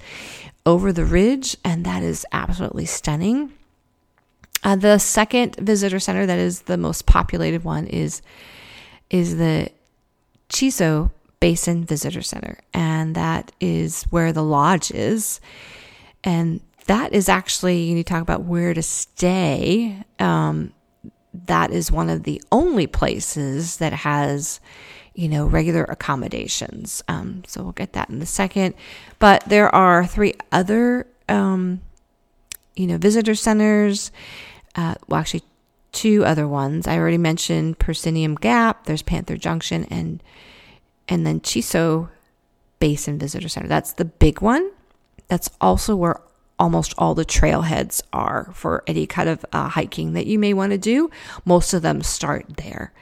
over 0.66 0.94
the 0.94 1.06
ridge, 1.06 1.58
and 1.64 1.86
that 1.86 2.04
is 2.04 2.26
absolutely 2.32 2.86
stunning. 2.86 3.54
Uh, 4.64 4.76
the 4.76 4.98
second 4.98 5.56
visitor 5.58 6.00
center 6.00 6.26
that 6.26 6.40
is 6.40 6.62
the 6.62 6.78
most 6.78 7.06
populated 7.06 7.64
one 7.64 7.86
is 7.86 8.22
is 9.13 9.38
the 9.38 9.70
Chisos 10.50 11.12
Basin 11.39 11.86
Visitor 11.86 12.22
Center, 12.22 12.58
and 12.74 13.15
that 13.15 13.51
is 13.62 14.03
where 14.10 14.34
the 14.34 14.43
lodge 14.43 14.91
is. 14.91 15.39
And 16.24 16.62
that 16.88 17.13
is 17.13 17.29
actually, 17.29 17.84
you 17.84 18.03
talk 18.03 18.22
about 18.22 18.43
where 18.43 18.74
to 18.74 18.82
stay. 18.82 20.03
Um, 20.20 20.74
that 21.46 21.72
is 21.72 21.91
one 21.91 22.10
of 22.10 22.24
the 22.24 22.41
only 22.51 22.88
places 22.88 23.77
that 23.77 23.93
has, 23.93 24.60
you 25.13 25.29
know, 25.29 25.46
regular 25.46 25.84
accommodations. 25.84 27.03
Um, 27.08 27.43
so 27.46 27.62
we'll 27.62 27.72
get 27.74 27.93
that 27.93 28.10
in 28.10 28.22
a 28.22 28.25
second. 28.25 28.74
But 29.20 29.43
there 29.48 29.74
are 29.74 30.05
three 30.08 30.34
other 30.51 31.08
um, 31.29 31.82
you 32.75 32.88
know, 32.88 32.98
visitor 32.98 33.36
centers. 33.36 34.12
Uh, 34.75 34.96
well, 35.08 35.20
actually, 35.20 35.43
two 35.94 36.26
other 36.26 36.48
ones. 36.48 36.88
I 36.88 36.98
already 36.98 37.18
mentioned 37.18 37.80
Persimmon 37.80 38.36
Gap. 38.36 38.86
There's 38.86 39.02
Panther 39.02 39.38
Junction 39.38 39.86
and 39.86 40.22
and 41.08 41.26
then 41.26 41.40
Chisos 41.40 42.10
Basin 42.80 43.18
Visitor 43.18 43.48
Center. 43.48 43.68
That's 43.68 43.94
the 43.94 44.06
big 44.06 44.42
one. 44.42 44.72
That's 45.28 45.50
also 45.62 45.96
where 45.96 46.20
almost 46.60 46.94
all 46.98 47.16
the 47.16 47.26
trailheads 47.26 48.02
are 48.12 48.50
for 48.54 48.84
any 48.88 49.08
kind 49.08 49.30
of 49.30 49.46
uh, 49.54 49.70
hiking 49.70 50.14
that 50.14 50.28
you 50.28 50.38
may 50.38 50.54
want 50.54 50.72
to 50.72 50.78
do. 50.78 51.10
Most 51.46 51.74
of 51.74 51.82
them 51.82 52.02
start 52.02 52.58
there. 52.58 52.94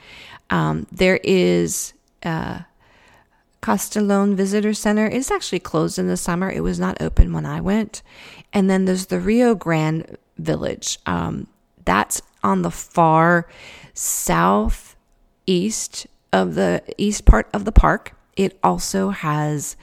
Um, 0.49 0.87
there 0.91 1.19
is 1.23 1.93
uh, 2.23 2.61
Castolon 3.61 4.35
Visitor 4.35 4.73
Center. 4.73 5.07
It's 5.07 5.31
actually 5.31 5.59
closed 5.59 5.99
in 5.99 6.07
the 6.07 6.17
summer. 6.17 6.49
It 6.49 6.61
was 6.61 6.79
not 6.79 7.01
open 7.01 7.33
when 7.33 7.45
I 7.45 7.61
went. 7.61 8.01
And 8.51 8.69
then 8.69 8.85
there's 8.85 9.07
the 9.07 9.19
Rio 9.19 9.55
Grande 9.55 10.17
Village. 10.37 10.97
Um, 11.05 11.47
that's 11.85 12.21
on 12.43 12.61
the 12.61 12.71
far 12.71 13.47
southeast 13.93 14.87
of 16.33 16.55
the 16.55 16.83
east 16.97 17.25
part 17.25 17.49
of 17.53 17.65
the 17.65 17.71
park. 17.71 18.13
It 18.35 18.57
also 18.63 19.09
has 19.09 19.75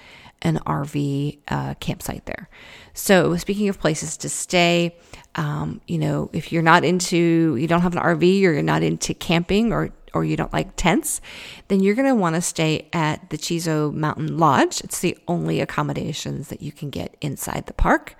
an 0.43 0.59
RV 0.67 1.39
uh, 1.49 1.75
campsite 1.75 2.25
there. 2.27 2.49
So, 2.95 3.37
speaking 3.37 3.69
of 3.69 3.79
places 3.79 4.17
to 4.19 4.29
stay, 4.29 4.97
um, 5.35 5.81
you 5.87 5.99
know, 5.99 6.31
if 6.33 6.53
you're 6.53 6.63
not 6.63 6.85
into, 6.85 7.57
you 7.57 7.67
don't 7.67 7.83
have 7.83 7.95
an 7.95 8.03
RV, 8.03 8.23
or 8.23 8.53
you're 8.53 8.63
not 8.63 8.83
into 8.83 9.15
camping, 9.15 9.73
or 9.73 9.91
or 10.15 10.25
you 10.25 10.37
don't 10.37 10.53
like 10.53 10.75
tents, 10.77 11.21
then 11.69 11.81
you're 11.81 11.95
going 11.95 12.09
to 12.09 12.15
want 12.15 12.35
to 12.35 12.41
stay 12.41 12.89
at 12.93 13.31
the 13.31 13.37
Chisos 13.37 13.93
Mountain 13.95 14.39
Lodge. 14.39 14.81
It's 14.81 15.01
the 15.01 15.17
only 15.29 15.61
accommodations 15.61 16.49
that 16.49 16.63
you 16.63 16.73
can 16.73 16.91
get 16.91 17.17
inside 17.21 17.67
the 17.67 17.75
park. 17.75 18.17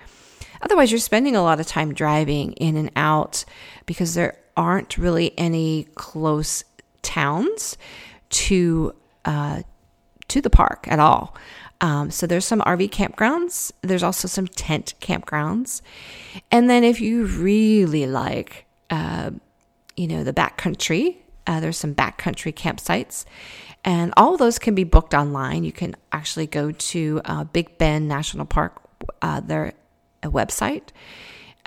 Otherwise, 0.63 0.91
you're 0.91 0.99
spending 0.99 1.37
a 1.37 1.43
lot 1.43 1.61
of 1.61 1.67
time 1.67 1.95
driving 1.95 2.53
in 2.55 2.77
and 2.77 2.91
out 2.97 3.45
because 3.87 4.15
there 4.15 4.39
aren't 4.57 4.99
really 4.99 5.33
any 5.39 5.85
close 5.95 6.65
towns 7.03 7.79
to 8.31 8.95
uh, 9.25 9.63
to 10.29 10.41
the 10.41 10.51
park 10.51 10.87
at 10.89 10.99
all. 10.99 11.35
Um, 11.81 12.11
so 12.11 12.27
there's 12.27 12.45
some 12.45 12.61
RV 12.61 12.91
campgrounds. 12.91 13.73
There's 13.83 14.03
also 14.03 14.27
some 14.27 14.49
tent 14.49 14.95
campgrounds, 15.01 15.81
and 16.51 16.69
then 16.69 16.83
if 16.83 17.01
you 17.01 17.25
really 17.25 18.07
like, 18.07 18.67
uh, 18.91 19.31
you 19.97 20.09
know, 20.09 20.25
the 20.25 20.33
backcountry, 20.33 21.19
uh, 21.47 21.61
there's 21.61 21.79
some 21.79 21.95
backcountry 21.95 22.53
campsites, 22.53 23.25
and 23.85 24.13
all 24.17 24.37
those 24.37 24.59
can 24.59 24.75
be 24.75 24.85
booked 24.85 25.15
online. 25.15 25.63
You 25.63 25.73
can 25.73 25.95
actually 26.11 26.49
go 26.49 26.73
to 26.73 27.21
uh, 27.25 27.45
Big 27.45 27.79
Bend 27.79 28.09
National 28.09 28.45
Park, 28.45 28.83
uh, 29.23 29.41
their 30.23 30.31
website. 30.31 30.89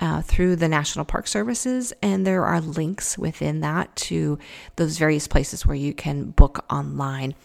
Uh, 0.00 0.20
through 0.20 0.56
the 0.56 0.66
National 0.66 1.04
Park 1.04 1.28
Services, 1.28 1.92
and 2.02 2.26
there 2.26 2.44
are 2.44 2.60
links 2.60 3.16
within 3.16 3.60
that 3.60 3.94
to 3.94 4.36
those 4.74 4.98
various 4.98 5.28
places 5.28 5.64
where 5.64 5.76
you 5.76 5.94
can 5.94 6.30
book 6.30 6.64
online. 6.68 7.36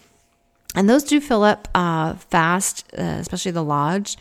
And 0.74 0.88
those 0.88 1.04
do 1.04 1.20
fill 1.20 1.44
up 1.44 1.68
uh, 1.74 2.14
fast, 2.14 2.84
uh, 2.98 3.02
especially 3.02 3.52
the 3.52 3.62
lodge. 3.62 4.16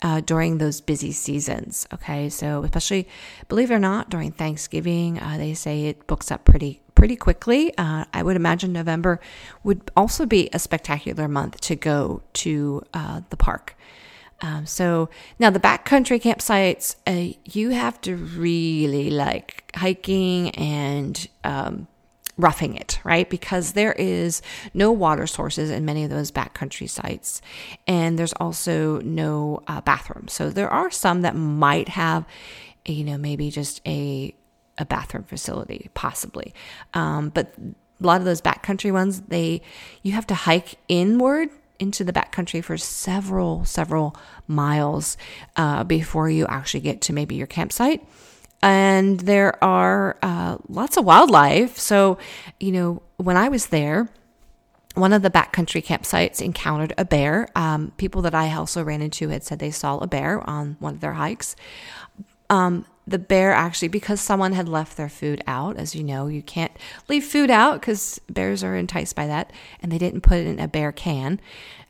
Uh, 0.00 0.20
during 0.20 0.58
those 0.58 0.80
busy 0.80 1.10
seasons. 1.10 1.88
Okay, 1.92 2.28
so 2.28 2.62
especially, 2.62 3.08
believe 3.48 3.68
it 3.72 3.74
or 3.74 3.80
not, 3.80 4.08
during 4.08 4.30
Thanksgiving, 4.30 5.18
uh, 5.18 5.36
they 5.38 5.54
say 5.54 5.86
it 5.86 6.06
books 6.06 6.30
up 6.30 6.44
pretty 6.44 6.80
pretty 6.94 7.16
quickly. 7.16 7.76
Uh, 7.76 8.04
I 8.12 8.22
would 8.22 8.36
imagine 8.36 8.72
November 8.72 9.18
would 9.64 9.90
also 9.96 10.24
be 10.24 10.50
a 10.52 10.60
spectacular 10.60 11.26
month 11.26 11.60
to 11.62 11.74
go 11.74 12.22
to 12.34 12.82
uh, 12.94 13.22
the 13.30 13.36
park. 13.36 13.76
Um, 14.40 14.66
so 14.66 15.08
now 15.38 15.50
the 15.50 15.60
backcountry 15.60 16.20
campsites, 16.20 16.96
uh, 17.06 17.36
you 17.44 17.70
have 17.70 18.00
to 18.02 18.14
really 18.14 19.10
like 19.10 19.70
hiking 19.74 20.50
and 20.50 21.28
um, 21.42 21.88
roughing 22.36 22.76
it, 22.76 23.00
right? 23.02 23.28
Because 23.28 23.72
there 23.72 23.92
is 23.92 24.40
no 24.72 24.92
water 24.92 25.26
sources 25.26 25.70
in 25.70 25.84
many 25.84 26.04
of 26.04 26.10
those 26.10 26.30
backcountry 26.30 26.88
sites, 26.88 27.42
and 27.86 28.18
there's 28.18 28.32
also 28.34 29.00
no 29.00 29.62
uh, 29.66 29.80
bathroom. 29.80 30.28
So 30.28 30.50
there 30.50 30.70
are 30.70 30.90
some 30.90 31.22
that 31.22 31.34
might 31.34 31.88
have, 31.88 32.24
you 32.86 33.04
know, 33.04 33.18
maybe 33.18 33.50
just 33.50 33.80
a 33.86 34.34
a 34.80 34.84
bathroom 34.84 35.24
facility, 35.24 35.90
possibly, 35.94 36.54
um, 36.94 37.30
but 37.30 37.52
a 37.58 38.06
lot 38.06 38.20
of 38.20 38.24
those 38.24 38.40
backcountry 38.40 38.92
ones, 38.92 39.22
they 39.22 39.60
you 40.02 40.12
have 40.12 40.26
to 40.28 40.34
hike 40.34 40.76
inward 40.86 41.50
into 41.78 42.04
the 42.04 42.12
backcountry 42.12 42.62
for 42.62 42.76
several, 42.76 43.64
several 43.64 44.16
miles 44.46 45.16
uh, 45.56 45.84
before 45.84 46.28
you 46.28 46.46
actually 46.46 46.80
get 46.80 47.00
to 47.02 47.12
maybe 47.12 47.34
your 47.34 47.46
campsite. 47.46 48.06
And 48.60 49.20
there 49.20 49.62
are 49.62 50.18
uh, 50.22 50.58
lots 50.68 50.96
of 50.96 51.04
wildlife. 51.04 51.78
So, 51.78 52.18
you 52.58 52.72
know, 52.72 53.02
when 53.16 53.36
I 53.36 53.48
was 53.48 53.66
there, 53.66 54.08
one 54.94 55.12
of 55.12 55.22
the 55.22 55.30
backcountry 55.30 55.84
campsites 55.84 56.42
encountered 56.42 56.92
a 56.98 57.04
bear. 57.04 57.48
Um, 57.54 57.92
people 57.98 58.22
that 58.22 58.34
I 58.34 58.52
also 58.52 58.82
ran 58.82 59.00
into 59.00 59.28
had 59.28 59.44
said 59.44 59.60
they 59.60 59.70
saw 59.70 59.98
a 59.98 60.08
bear 60.08 60.48
on 60.48 60.76
one 60.80 60.94
of 60.94 61.00
their 61.00 61.12
hikes. 61.12 61.54
Um, 62.50 62.84
the 63.10 63.18
bear 63.18 63.52
actually, 63.52 63.88
because 63.88 64.20
someone 64.20 64.52
had 64.52 64.68
left 64.68 64.96
their 64.96 65.08
food 65.08 65.42
out, 65.46 65.76
as 65.76 65.94
you 65.94 66.04
know, 66.04 66.26
you 66.26 66.42
can't 66.42 66.72
leave 67.08 67.24
food 67.24 67.50
out 67.50 67.80
because 67.80 68.20
bears 68.28 68.62
are 68.62 68.76
enticed 68.76 69.16
by 69.16 69.26
that, 69.26 69.52
and 69.82 69.90
they 69.90 69.98
didn't 69.98 70.20
put 70.20 70.38
it 70.38 70.46
in 70.46 70.60
a 70.60 70.68
bear 70.68 70.92
can, 70.92 71.40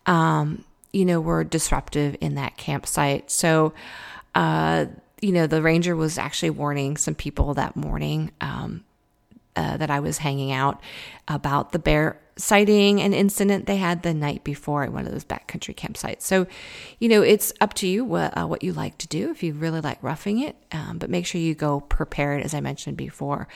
um, 0.06 0.64
you 0.92 1.04
know, 1.04 1.20
were 1.20 1.44
disruptive 1.44 2.16
in 2.20 2.34
that 2.34 2.56
campsite. 2.56 3.30
So, 3.30 3.72
uh, 4.34 4.86
you 5.20 5.32
know, 5.32 5.46
the 5.46 5.62
ranger 5.62 5.96
was 5.96 6.18
actually 6.18 6.50
warning 6.50 6.96
some 6.96 7.14
people 7.14 7.54
that 7.54 7.74
morning 7.74 8.30
um, 8.40 8.84
uh, 9.56 9.76
that 9.76 9.90
I 9.90 10.00
was 10.00 10.18
hanging 10.18 10.52
out 10.52 10.80
about 11.26 11.72
the 11.72 11.78
bear 11.78 12.20
sighting 12.38 13.00
an 13.00 13.12
incident 13.12 13.66
they 13.66 13.76
had 13.76 14.02
the 14.02 14.14
night 14.14 14.44
before 14.44 14.84
at 14.84 14.92
one 14.92 15.06
of 15.06 15.12
those 15.12 15.24
backcountry 15.24 15.74
campsites. 15.74 16.22
So, 16.22 16.46
you 16.98 17.08
know, 17.08 17.22
it's 17.22 17.52
up 17.60 17.74
to 17.74 17.86
you 17.86 18.04
what, 18.04 18.36
uh, 18.36 18.46
what 18.46 18.62
you 18.62 18.72
like 18.72 18.96
to 18.98 19.08
do 19.08 19.30
if 19.30 19.42
you 19.42 19.52
really 19.52 19.80
like 19.80 20.02
roughing 20.02 20.40
it, 20.40 20.56
um, 20.72 20.98
but 20.98 21.10
make 21.10 21.26
sure 21.26 21.40
you 21.40 21.54
go 21.54 21.80
prepared, 21.80 22.42
as 22.42 22.54
I 22.54 22.60
mentioned 22.60 22.96
before. 22.96 23.48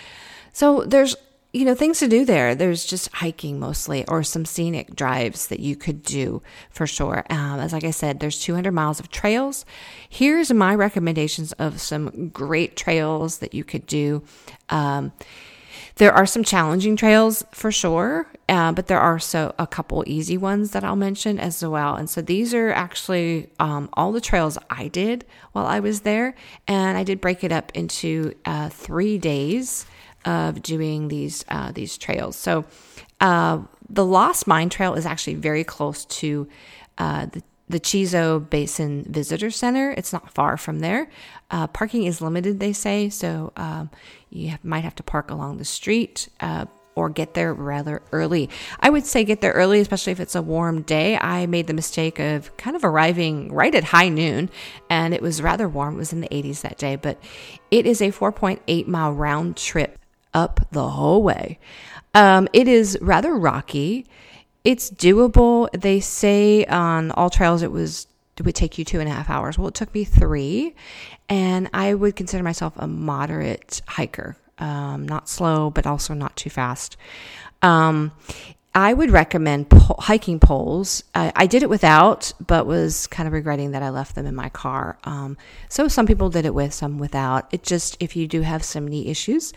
So, 0.52 0.84
there's 0.84 1.16
you 1.52 1.66
know, 1.66 1.74
things 1.74 1.98
to 1.98 2.08
do 2.08 2.24
there. 2.24 2.54
There's 2.54 2.86
just 2.86 3.12
hiking 3.12 3.60
mostly, 3.60 4.06
or 4.08 4.22
some 4.22 4.46
scenic 4.46 4.96
drives 4.96 5.48
that 5.48 5.60
you 5.60 5.76
could 5.76 6.02
do 6.02 6.40
for 6.70 6.86
sure. 6.86 7.26
Um, 7.28 7.60
as 7.60 7.74
like 7.74 7.84
I 7.84 7.90
said, 7.90 8.20
there's 8.20 8.40
200 8.40 8.72
miles 8.72 9.00
of 9.00 9.10
trails. 9.10 9.66
Here's 10.08 10.50
my 10.50 10.74
recommendations 10.74 11.52
of 11.52 11.80
some 11.80 12.30
great 12.30 12.74
trails 12.74 13.38
that 13.38 13.52
you 13.52 13.64
could 13.64 13.86
do. 13.86 14.22
Um, 14.70 15.12
there 15.96 16.12
are 16.12 16.26
some 16.26 16.44
challenging 16.44 16.96
trails 16.96 17.44
for 17.52 17.70
sure, 17.70 18.26
uh, 18.48 18.72
but 18.72 18.86
there 18.86 19.00
are 19.00 19.18
so 19.18 19.54
a 19.58 19.66
couple 19.66 20.02
easy 20.06 20.36
ones 20.36 20.70
that 20.72 20.84
I'll 20.84 20.96
mention 20.96 21.38
as 21.38 21.64
well. 21.64 21.94
And 21.94 22.08
so 22.08 22.22
these 22.22 22.54
are 22.54 22.70
actually 22.72 23.50
um, 23.58 23.88
all 23.92 24.12
the 24.12 24.20
trails 24.20 24.58
I 24.70 24.88
did 24.88 25.24
while 25.52 25.66
I 25.66 25.80
was 25.80 26.00
there, 26.00 26.34
and 26.66 26.96
I 26.96 27.04
did 27.04 27.20
break 27.20 27.44
it 27.44 27.52
up 27.52 27.72
into 27.74 28.34
uh, 28.44 28.68
three 28.68 29.18
days 29.18 29.86
of 30.24 30.62
doing 30.62 31.08
these 31.08 31.44
uh, 31.48 31.72
these 31.72 31.98
trails. 31.98 32.36
So 32.36 32.64
uh, 33.20 33.62
the 33.88 34.04
Lost 34.04 34.46
Mine 34.46 34.68
Trail 34.68 34.94
is 34.94 35.06
actually 35.06 35.34
very 35.34 35.64
close 35.64 36.04
to 36.06 36.48
uh, 36.98 37.26
the 37.26 37.42
the 37.68 37.80
Chisos 37.80 38.48
Basin 38.50 39.04
Visitor 39.08 39.50
Center. 39.50 39.92
It's 39.92 40.12
not 40.12 40.32
far 40.32 40.56
from 40.56 40.80
there. 40.80 41.08
Uh, 41.50 41.66
parking 41.66 42.04
is 42.04 42.20
limited, 42.20 42.60
they 42.60 42.72
say, 42.72 43.08
so 43.08 43.52
um, 43.56 43.90
you 44.30 44.48
have, 44.48 44.64
might 44.64 44.84
have 44.84 44.94
to 44.96 45.02
park 45.02 45.30
along 45.30 45.58
the 45.58 45.64
street 45.64 46.28
uh, 46.40 46.66
or 46.94 47.08
get 47.08 47.34
there 47.34 47.54
rather 47.54 48.02
early. 48.12 48.50
I 48.80 48.90
would 48.90 49.06
say 49.06 49.24
get 49.24 49.40
there 49.40 49.52
early, 49.52 49.80
especially 49.80 50.12
if 50.12 50.20
it's 50.20 50.34
a 50.34 50.42
warm 50.42 50.82
day. 50.82 51.16
I 51.16 51.46
made 51.46 51.66
the 51.66 51.74
mistake 51.74 52.18
of 52.18 52.54
kind 52.56 52.76
of 52.76 52.84
arriving 52.84 53.52
right 53.52 53.74
at 53.74 53.84
high 53.84 54.08
noon, 54.08 54.50
and 54.90 55.14
it 55.14 55.22
was 55.22 55.40
rather 55.40 55.68
warm. 55.68 55.94
It 55.94 55.98
was 55.98 56.12
in 56.12 56.20
the 56.20 56.28
80s 56.28 56.60
that 56.62 56.78
day, 56.78 56.96
but 56.96 57.22
it 57.70 57.86
is 57.86 58.00
a 58.00 58.10
4.8 58.10 58.86
mile 58.86 59.12
round 59.12 59.56
trip 59.56 59.98
up 60.34 60.60
the 60.70 60.90
whole 60.90 61.22
way. 61.22 61.58
Um, 62.14 62.48
it 62.52 62.68
is 62.68 62.98
rather 63.00 63.34
rocky. 63.34 64.06
It's 64.64 64.90
doable. 64.90 65.68
They 65.72 66.00
say 66.00 66.64
on 66.66 67.10
all 67.12 67.30
trails 67.30 67.62
it 67.62 67.72
was 67.72 68.06
it 68.38 68.46
would 68.46 68.54
take 68.54 68.78
you 68.78 68.84
two 68.84 68.98
and 68.98 69.08
a 69.08 69.12
half 69.12 69.30
hours. 69.30 69.56
Well, 69.58 69.68
it 69.68 69.74
took 69.74 69.94
me 69.94 70.04
three, 70.04 70.74
and 71.28 71.68
I 71.72 71.94
would 71.94 72.16
consider 72.16 72.42
myself 72.42 72.72
a 72.76 72.88
moderate 72.88 73.82
hiker. 73.86 74.36
Um, 74.58 75.06
not 75.06 75.28
slow, 75.28 75.70
but 75.70 75.86
also 75.86 76.14
not 76.14 76.34
too 76.36 76.50
fast. 76.50 76.96
Um, 77.62 78.12
I 78.74 78.94
would 78.94 79.10
recommend 79.10 79.68
po- 79.68 79.96
hiking 79.98 80.40
poles. 80.40 81.04
I, 81.14 81.32
I, 81.36 81.46
did 81.46 81.62
it 81.62 81.68
without, 81.68 82.32
but 82.44 82.66
was 82.66 83.06
kind 83.06 83.26
of 83.26 83.32
regretting 83.34 83.72
that 83.72 83.82
I 83.82 83.90
left 83.90 84.14
them 84.14 84.24
in 84.24 84.34
my 84.34 84.48
car. 84.48 84.98
Um, 85.04 85.36
so 85.68 85.88
some 85.88 86.06
people 86.06 86.30
did 86.30 86.46
it 86.46 86.54
with, 86.54 86.72
some 86.72 86.98
without. 86.98 87.52
It 87.52 87.62
just, 87.62 87.96
if 88.00 88.16
you 88.16 88.26
do 88.26 88.40
have 88.40 88.64
some 88.64 88.88
knee 88.88 89.08
issues, 89.08 89.52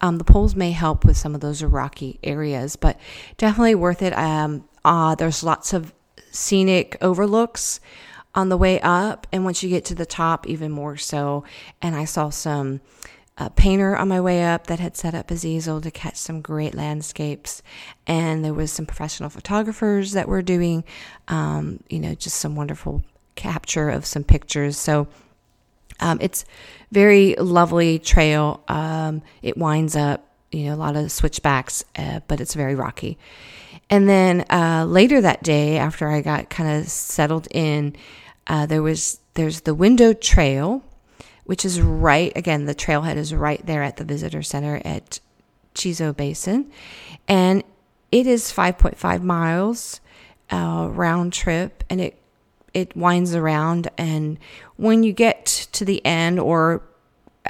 um, 0.00 0.18
the 0.18 0.24
poles 0.24 0.54
may 0.56 0.72
help 0.72 1.04
with 1.04 1.16
some 1.16 1.34
of 1.34 1.40
those 1.40 1.62
rocky 1.62 2.18
areas, 2.22 2.76
but 2.76 2.98
definitely 3.36 3.74
worth 3.74 4.02
it. 4.02 4.16
Um, 4.16 4.64
uh, 4.84 5.14
there's 5.14 5.42
lots 5.42 5.72
of 5.72 5.92
scenic 6.30 6.96
overlooks 7.00 7.80
on 8.34 8.48
the 8.48 8.56
way 8.56 8.80
up, 8.80 9.26
and 9.32 9.44
once 9.44 9.62
you 9.62 9.68
get 9.68 9.84
to 9.86 9.94
the 9.94 10.06
top, 10.06 10.46
even 10.46 10.70
more 10.70 10.96
so. 10.96 11.44
And 11.82 11.96
I 11.96 12.04
saw 12.04 12.30
some 12.30 12.80
uh, 13.36 13.48
painter 13.50 13.96
on 13.96 14.08
my 14.08 14.20
way 14.20 14.44
up 14.44 14.68
that 14.68 14.78
had 14.78 14.96
set 14.96 15.14
up 15.14 15.30
his 15.30 15.44
easel 15.44 15.80
to 15.80 15.90
catch 15.90 16.16
some 16.16 16.40
great 16.40 16.74
landscapes, 16.74 17.62
and 18.06 18.44
there 18.44 18.54
was 18.54 18.72
some 18.72 18.86
professional 18.86 19.30
photographers 19.30 20.12
that 20.12 20.28
were 20.28 20.42
doing, 20.42 20.84
um, 21.28 21.82
you 21.88 21.98
know, 21.98 22.14
just 22.14 22.36
some 22.36 22.54
wonderful 22.56 23.02
capture 23.34 23.90
of 23.90 24.06
some 24.06 24.24
pictures. 24.24 24.76
So. 24.78 25.08
Um, 26.00 26.18
it's 26.20 26.44
very 26.90 27.34
lovely 27.36 27.98
trail. 27.98 28.62
Um, 28.68 29.22
it 29.42 29.56
winds 29.56 29.96
up, 29.96 30.26
you 30.50 30.66
know, 30.66 30.74
a 30.74 30.76
lot 30.76 30.96
of 30.96 31.12
switchbacks, 31.12 31.84
uh, 31.96 32.20
but 32.26 32.40
it's 32.40 32.54
very 32.54 32.74
rocky. 32.74 33.18
And 33.88 34.08
then 34.08 34.44
uh, 34.50 34.86
later 34.88 35.20
that 35.20 35.42
day, 35.42 35.78
after 35.78 36.08
I 36.08 36.20
got 36.22 36.50
kind 36.50 36.80
of 36.80 36.88
settled 36.88 37.48
in, 37.50 37.96
uh, 38.46 38.66
there 38.66 38.82
was 38.82 39.20
there's 39.34 39.62
the 39.62 39.74
window 39.74 40.12
trail, 40.12 40.82
which 41.44 41.64
is 41.64 41.80
right 41.80 42.32
again. 42.36 42.64
The 42.64 42.74
trailhead 42.74 43.16
is 43.16 43.34
right 43.34 43.64
there 43.64 43.82
at 43.82 43.96
the 43.96 44.04
visitor 44.04 44.42
center 44.42 44.80
at 44.84 45.20
Chisos 45.74 46.16
Basin, 46.16 46.70
and 47.28 47.62
it 48.10 48.26
is 48.26 48.52
5.5 48.52 49.22
miles 49.22 50.00
uh, 50.50 50.88
round 50.90 51.32
trip, 51.32 51.84
and 51.88 52.00
it 52.00 52.19
it 52.74 52.96
winds 52.96 53.34
around. 53.34 53.88
And 53.98 54.38
when 54.76 55.02
you 55.02 55.12
get 55.12 55.46
to 55.72 55.84
the 55.84 56.04
end, 56.04 56.38
or 56.38 56.82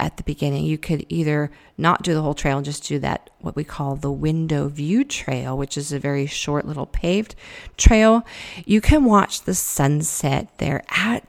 at 0.01 0.17
the 0.17 0.23
beginning. 0.23 0.65
You 0.65 0.77
could 0.77 1.05
either 1.09 1.51
not 1.77 2.01
do 2.01 2.13
the 2.13 2.21
whole 2.21 2.33
trail 2.33 2.61
just 2.61 2.87
do 2.87 2.99
that, 2.99 3.29
what 3.39 3.55
we 3.55 3.63
call 3.63 3.95
the 3.95 4.11
window 4.11 4.67
view 4.67 5.03
trail, 5.03 5.57
which 5.57 5.77
is 5.77 5.91
a 5.91 5.99
very 5.99 6.25
short 6.25 6.65
little 6.65 6.85
paved 6.85 7.35
trail. 7.77 8.25
You 8.65 8.81
can 8.81 9.05
watch 9.05 9.43
the 9.43 9.53
sunset 9.55 10.57
there 10.57 10.83
at 10.89 11.23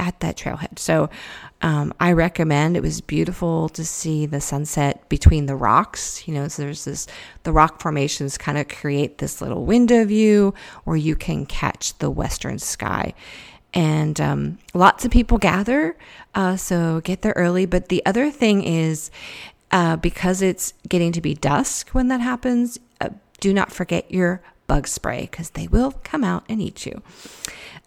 at 0.00 0.18
that 0.20 0.36
trailhead. 0.36 0.78
So 0.78 1.10
um, 1.62 1.92
I 2.00 2.12
recommend. 2.12 2.76
It 2.76 2.82
was 2.82 3.00
beautiful 3.00 3.68
to 3.70 3.84
see 3.84 4.26
the 4.26 4.40
sunset 4.40 5.08
between 5.08 5.46
the 5.46 5.54
rocks. 5.54 6.26
You 6.26 6.34
know, 6.34 6.48
so 6.48 6.62
there's 6.62 6.86
this 6.86 7.06
the 7.44 7.52
rock 7.52 7.80
formations 7.80 8.38
kind 8.38 8.58
of 8.58 8.66
create 8.66 9.18
this 9.18 9.40
little 9.40 9.64
window 9.64 10.04
view 10.04 10.54
where 10.84 10.96
you 10.96 11.14
can 11.14 11.46
catch 11.46 11.96
the 11.98 12.10
western 12.10 12.58
sky 12.58 13.14
and 13.72 14.20
um, 14.20 14.58
lots 14.74 15.04
of 15.04 15.10
people 15.10 15.38
gather. 15.38 15.96
Uh, 16.34 16.56
so 16.56 17.00
get 17.02 17.22
there 17.22 17.34
early. 17.36 17.66
But 17.66 17.88
the 17.88 18.04
other 18.06 18.30
thing 18.30 18.62
is, 18.62 19.10
uh, 19.70 19.96
because 19.96 20.42
it's 20.42 20.74
getting 20.88 21.12
to 21.12 21.20
be 21.20 21.34
dusk 21.34 21.90
when 21.90 22.08
that 22.08 22.20
happens, 22.20 22.78
uh, 23.00 23.10
do 23.38 23.52
not 23.52 23.70
forget 23.72 24.10
your 24.10 24.42
bug 24.66 24.88
spray 24.88 25.22
because 25.30 25.50
they 25.50 25.66
will 25.68 25.92
come 26.04 26.24
out 26.24 26.44
and 26.48 26.60
eat 26.60 26.86
you. 26.86 27.02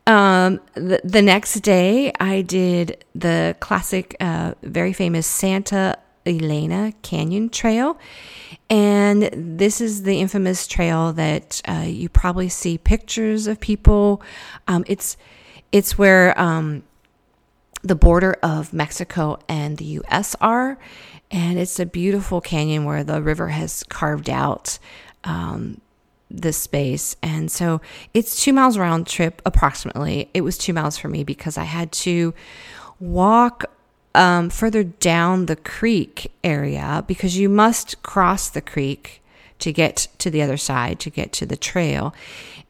Um, 0.05 0.59
the, 0.73 0.99
the 1.03 1.21
next 1.21 1.55
day, 1.61 2.11
I 2.19 2.41
did 2.41 3.05
the 3.15 3.55
classic, 3.59 4.15
uh, 4.19 4.53
very 4.61 4.91
famous 4.93 5.25
Santa 5.25 5.97
Elena 6.25 6.93
Canyon 7.01 7.49
Trail. 7.49 7.97
And 8.69 9.29
this 9.33 9.81
is 9.81 10.03
the 10.03 10.19
infamous 10.19 10.67
trail 10.67 11.13
that 11.13 11.61
uh, 11.67 11.85
you 11.87 12.09
probably 12.09 12.49
see 12.49 12.77
pictures 12.77 13.47
of 13.47 13.59
people. 13.59 14.21
Um, 14.67 14.83
it's 14.87 15.17
it's 15.71 15.97
where 15.97 16.39
um, 16.39 16.83
the 17.81 17.95
border 17.95 18.37
of 18.43 18.73
Mexico 18.73 19.39
and 19.49 19.77
the 19.77 19.85
U.S. 19.85 20.35
are, 20.39 20.77
and 21.31 21.57
it's 21.57 21.79
a 21.79 21.85
beautiful 21.85 22.41
canyon 22.41 22.85
where 22.85 23.03
the 23.03 23.21
river 23.21 23.49
has 23.49 23.83
carved 23.83 24.29
out 24.29 24.77
um, 25.23 25.81
this 26.33 26.57
space. 26.57 27.15
And 27.21 27.51
so 27.51 27.79
it's 28.13 28.43
two 28.43 28.51
miles 28.51 28.77
round 28.77 29.07
trip 29.07 29.41
approximately. 29.45 30.29
It 30.33 30.41
was 30.41 30.57
two 30.57 30.73
miles 30.73 30.97
for 30.97 31.07
me 31.07 31.23
because 31.23 31.57
I 31.57 31.63
had 31.63 31.91
to 31.93 32.33
walk 32.99 33.65
um, 34.15 34.49
further 34.49 34.83
down 34.83 35.45
the 35.45 35.55
creek 35.55 36.31
area 36.43 37.03
because 37.07 37.37
you 37.37 37.49
must 37.49 38.01
cross 38.03 38.49
the 38.49 38.61
creek 38.61 39.21
to 39.59 39.71
get 39.71 40.07
to 40.17 40.29
the 40.29 40.41
other 40.41 40.57
side 40.57 40.99
to 40.99 41.09
get 41.09 41.31
to 41.33 41.45
the 41.45 41.55
trail. 41.55 42.13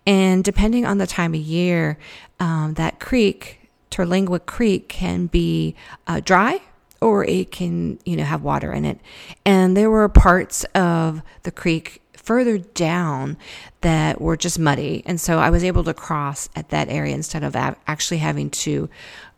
And 0.06 0.44
depending 0.44 0.86
on 0.86 0.98
the 0.98 1.08
time 1.08 1.34
of 1.34 1.40
year, 1.40 1.98
um, 2.40 2.74
that 2.76 3.00
creek, 3.00 3.70
Terlingua 3.90 4.46
Creek, 4.46 4.90
can 4.90 5.28
be 5.28 5.76
uh, 6.08 6.20
dry 6.20 6.62
or 7.02 7.26
it 7.26 7.52
can, 7.52 8.00
you 8.06 8.16
know, 8.16 8.24
have 8.24 8.44
water 8.44 8.72
in 8.72 8.86
it. 8.86 9.00
And 9.46 9.76
there 9.76 9.90
were 9.90 10.08
parts 10.08 10.64
of 10.76 11.22
the 11.44 11.52
creek 11.52 12.03
further 12.24 12.58
down 12.58 13.38
that 13.82 14.20
were 14.20 14.38
just 14.38 14.58
muddy. 14.58 15.04
And 15.06 15.20
so 15.20 15.40
I 15.40 15.50
was 15.50 15.64
able 15.64 15.84
to 15.84 15.94
cross 15.94 16.50
at 16.56 16.70
that 16.70 16.90
area 16.90 17.14
instead 17.14 17.44
of 17.44 17.56
actually 17.56 18.18
having 18.18 18.50
to 18.50 18.90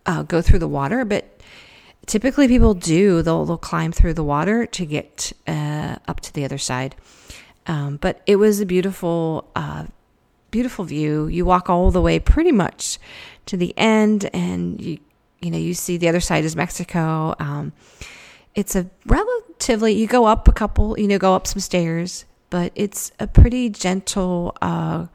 uh, 0.05 0.23
go 0.23 0.41
through 0.41 0.59
the 0.59 0.67
water. 0.67 1.03
But 1.03 1.39
typically 2.05 2.47
people 2.47 2.73
do, 2.73 3.21
they'll, 3.21 3.45
they'll 3.45 3.57
climb 3.57 3.91
through 3.91 4.13
the 4.13 4.23
water 4.23 4.65
to 4.65 4.85
get 4.85 5.33
uh, 5.47 5.97
up 6.07 6.19
to 6.21 6.33
the 6.33 6.45
other 6.45 6.59
side. 6.59 6.95
Um, 7.67 7.97
but 7.97 8.21
it 8.27 8.35
was 8.35 8.59
a 8.59 8.65
beautiful, 8.65 9.49
uh, 9.55 9.85
beautiful 10.51 10.85
view. 10.85 11.27
You 11.27 11.45
walk 11.45 11.69
all 11.69 11.91
the 11.91 12.01
way 12.01 12.19
pretty 12.19 12.51
much 12.51 12.99
to 13.47 13.57
the 13.57 13.73
end, 13.77 14.29
and 14.33 14.79
you 14.79 14.99
you 15.41 15.51
know 15.51 15.57
you 15.57 15.73
see 15.73 15.97
the 15.97 16.07
other 16.07 16.19
side 16.19 16.45
is 16.45 16.55
Mexico. 16.55 17.35
Um, 17.39 17.73
it's 18.53 18.75
a 18.75 18.87
relatively 19.05 19.93
you 19.93 20.07
go 20.07 20.25
up 20.25 20.47
a 20.47 20.51
couple, 20.51 20.97
you 20.99 21.07
know, 21.07 21.17
go 21.17 21.35
up 21.35 21.47
some 21.47 21.59
stairs, 21.59 22.25
but 22.55 22.71
it's 22.73 23.11
a 23.19 23.27
pretty 23.27 23.69
gentle 23.69 24.55
uh, 24.61 25.07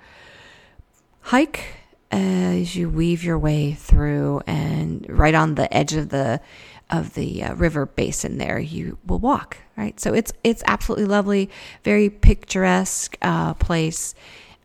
hike 1.23 1.63
as 2.11 2.77
you 2.77 2.91
weave 2.91 3.25
your 3.25 3.39
way 3.39 3.73
through, 3.73 4.43
and 4.47 5.07
right 5.09 5.35
on 5.35 5.55
the 5.55 5.73
edge 5.75 5.95
of 5.95 6.11
the 6.11 6.43
of 6.91 7.15
the 7.15 7.43
uh, 7.43 7.55
river 7.55 7.87
basin 7.87 8.37
there 8.37 8.59
you 8.59 8.99
will 9.07 9.21
walk 9.21 9.57
right 9.77 9.99
so 9.99 10.13
it's 10.13 10.35
it's 10.45 10.63
absolutely 10.67 11.07
lovely 11.07 11.49
very 11.83 12.11
picturesque 12.11 13.17
uh, 13.23 13.55
place 13.55 14.15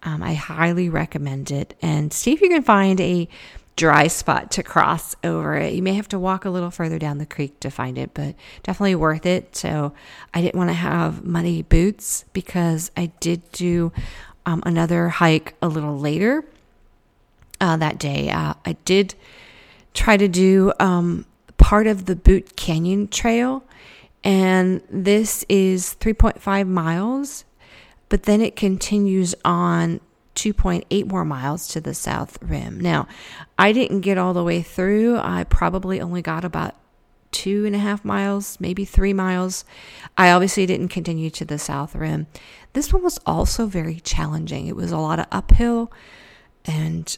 um, 0.05 0.21
I 0.21 0.35
highly 0.35 0.87
recommend 0.87 1.51
it. 1.51 1.75
And 1.81 2.13
see 2.13 2.31
if 2.31 2.41
you 2.41 2.47
can 2.47 2.61
find 2.61 3.01
a 3.01 3.27
dry 3.75 4.07
spot 4.07 4.51
to 4.51 4.63
cross 4.63 5.15
over 5.23 5.55
it. 5.55 5.73
You 5.73 5.81
may 5.81 5.93
have 5.93 6.07
to 6.09 6.19
walk 6.19 6.45
a 6.45 6.49
little 6.49 6.71
further 6.71 6.97
down 6.97 7.17
the 7.17 7.25
creek 7.25 7.59
to 7.59 7.69
find 7.69 7.97
it, 7.97 8.11
but 8.13 8.35
definitely 8.63 8.95
worth 8.95 9.25
it. 9.25 9.55
So 9.55 9.93
I 10.33 10.41
didn't 10.41 10.57
want 10.57 10.69
to 10.69 10.75
have 10.75 11.25
muddy 11.25 11.61
boots 11.61 12.25
because 12.33 12.91
I 12.95 13.07
did 13.19 13.51
do 13.51 13.91
um, 14.45 14.63
another 14.65 15.09
hike 15.09 15.55
a 15.61 15.67
little 15.67 15.99
later 15.99 16.45
uh, 17.59 17.77
that 17.77 17.99
day. 17.99 18.29
Uh, 18.29 18.53
I 18.65 18.73
did 18.85 19.15
try 19.93 20.17
to 20.17 20.27
do 20.27 20.71
um, 20.79 21.25
part 21.57 21.87
of 21.87 22.05
the 22.05 22.15
Boot 22.15 22.55
Canyon 22.55 23.07
Trail, 23.07 23.63
and 24.23 24.81
this 24.89 25.45
is 25.49 25.95
3.5 25.99 26.67
miles 26.67 27.45
but 28.09 28.23
then 28.23 28.41
it 28.41 28.55
continues 28.55 29.35
on 29.43 29.99
2.8 30.35 31.07
more 31.07 31.25
miles 31.25 31.67
to 31.69 31.81
the 31.81 31.93
south 31.93 32.37
rim. 32.41 32.79
Now, 32.79 33.07
I 33.57 33.71
didn't 33.71 34.01
get 34.01 34.17
all 34.17 34.33
the 34.33 34.43
way 34.43 34.61
through. 34.61 35.17
I 35.17 35.45
probably 35.45 36.01
only 36.01 36.21
got 36.21 36.45
about 36.45 36.75
two 37.31 37.65
and 37.65 37.75
a 37.75 37.79
half 37.79 38.05
miles, 38.05 38.59
maybe 38.59 38.85
three 38.85 39.13
miles. 39.13 39.65
I 40.17 40.31
obviously 40.31 40.65
didn't 40.65 40.87
continue 40.87 41.29
to 41.31 41.45
the 41.45 41.59
south 41.59 41.95
rim. 41.95 42.27
This 42.73 42.93
one 42.93 43.03
was 43.03 43.19
also 43.25 43.65
very 43.65 43.99
challenging. 43.99 44.67
It 44.67 44.75
was 44.75 44.91
a 44.91 44.97
lot 44.97 45.19
of 45.19 45.25
uphill 45.31 45.91
and 46.63 47.17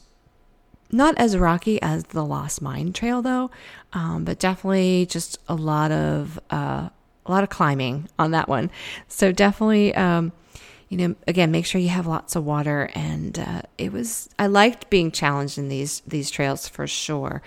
not 0.91 1.17
as 1.17 1.38
rocky 1.38 1.82
as 1.82 2.06
the 2.06 2.23
Lost 2.23 2.62
Mine 2.62 2.93
Trail, 2.93 3.21
though, 3.21 3.51
um, 3.93 4.23
but 4.23 4.39
definitely 4.39 5.06
just 5.06 5.38
a 5.47 5.56
lot 5.56 5.91
of 5.91 6.39
uh, 6.49 6.89
a 7.25 7.32
lot 7.32 7.43
of 7.43 7.49
climbing 7.49 8.08
on 8.17 8.32
that 8.32 8.47
one. 8.47 8.71
So 9.08 9.32
definitely. 9.32 9.93
Um, 9.95 10.32
you 10.89 10.97
know, 10.97 11.15
again, 11.28 11.52
make 11.52 11.65
sure 11.65 11.82
you 11.82 11.89
have 11.89 12.08
lots 12.08 12.36
of 12.36 12.45
water. 12.45 12.89
And 12.95 13.38
uh, 13.38 13.62
it 13.78 13.91
was, 13.91 14.30
I 14.39 14.47
liked 14.47 14.89
being 14.89 15.12
challenged 15.12 15.58
in 15.58 15.69
these 15.69 16.02
these 16.08 16.30
trails 16.32 16.67
for 16.67 16.88
sure. 16.88 17.41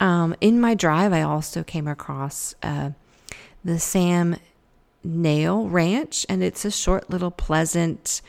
Um, 0.00 0.34
in 0.40 0.60
my 0.60 0.74
drive, 0.74 1.12
I 1.12 1.22
also 1.22 1.62
came 1.62 1.86
across 1.86 2.54
uh, 2.62 2.90
the 3.64 3.78
Sam 3.78 4.36
Nail 5.04 5.68
Ranch, 5.68 6.26
and 6.28 6.42
it's 6.42 6.64
a 6.64 6.70
short 6.70 7.08
little 7.08 7.30
pleasant. 7.30 8.20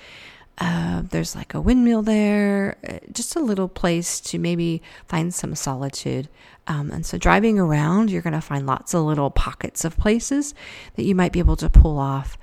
Uh, 0.60 1.02
there's 1.10 1.36
like 1.36 1.56
a 1.56 1.62
windmill 1.62 2.04
there, 2.04 2.78
uh, 2.88 3.00
just 3.12 3.36
a 3.36 3.40
little 3.40 3.68
place 3.68 4.20
to 4.22 4.38
maybe 4.38 4.84
find 5.08 5.34
some 5.34 5.56
solitude. 5.56 6.30
Um, 6.68 6.92
and 6.92 7.06
so, 7.06 7.18
driving 7.18 7.58
around, 7.58 8.12
you're 8.12 8.22
going 8.22 8.34
to 8.34 8.40
find 8.40 8.68
lots 8.68 8.94
of 8.94 9.04
little 9.04 9.32
pockets 9.32 9.84
of 9.84 9.98
places 9.98 10.54
that 10.96 11.04
you 11.04 11.16
might 11.16 11.34
be 11.34 11.40
able 11.40 11.56
to 11.58 11.70
pull 11.70 11.98
off 11.98 12.38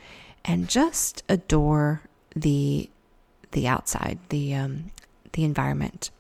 and 0.45 0.69
just 0.69 1.23
adore 1.29 2.03
the 2.35 2.89
the 3.53 3.67
outside, 3.67 4.19
the 4.29 4.55
um, 4.55 4.91
the 5.33 5.45
environment. 5.45 6.11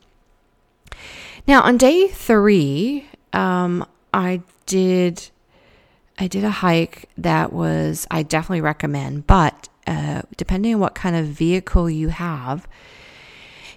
Now 1.46 1.62
on 1.62 1.76
day 1.76 2.08
three, 2.08 3.08
um, 3.32 3.86
I 4.12 4.42
did 4.66 5.30
I 6.18 6.26
did 6.26 6.44
a 6.44 6.50
hike 6.50 7.08
that 7.16 7.52
was 7.52 8.06
I 8.10 8.22
definitely 8.22 8.60
recommend, 8.60 9.26
but 9.26 9.68
uh, 9.86 10.22
depending 10.36 10.74
on 10.74 10.80
what 10.80 10.94
kind 10.94 11.16
of 11.16 11.26
vehicle 11.26 11.88
you 11.88 12.08
have, 12.08 12.68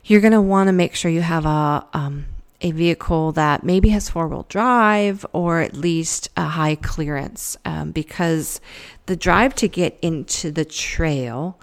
you're 0.03 0.21
going 0.21 0.33
to 0.33 0.41
want 0.41 0.67
to 0.67 0.73
make 0.73 0.93
sure 0.95 1.09
you 1.09 1.21
have 1.21 1.45
a 1.45 1.85
um, 1.93 2.25
a 2.63 2.71
vehicle 2.71 3.33
that 3.33 3.63
maybe 3.63 3.89
has 3.89 4.09
four 4.09 4.27
wheel 4.27 4.45
drive 4.47 5.25
or 5.33 5.59
at 5.59 5.75
least 5.75 6.29
a 6.37 6.45
high 6.45 6.75
clearance 6.75 7.57
um, 7.65 7.91
because 7.91 8.61
the 9.05 9.15
drive 9.15 9.53
to 9.53 9.67
get 9.67 9.99
into 10.01 10.49
the 10.49 10.65
trail 10.65 11.59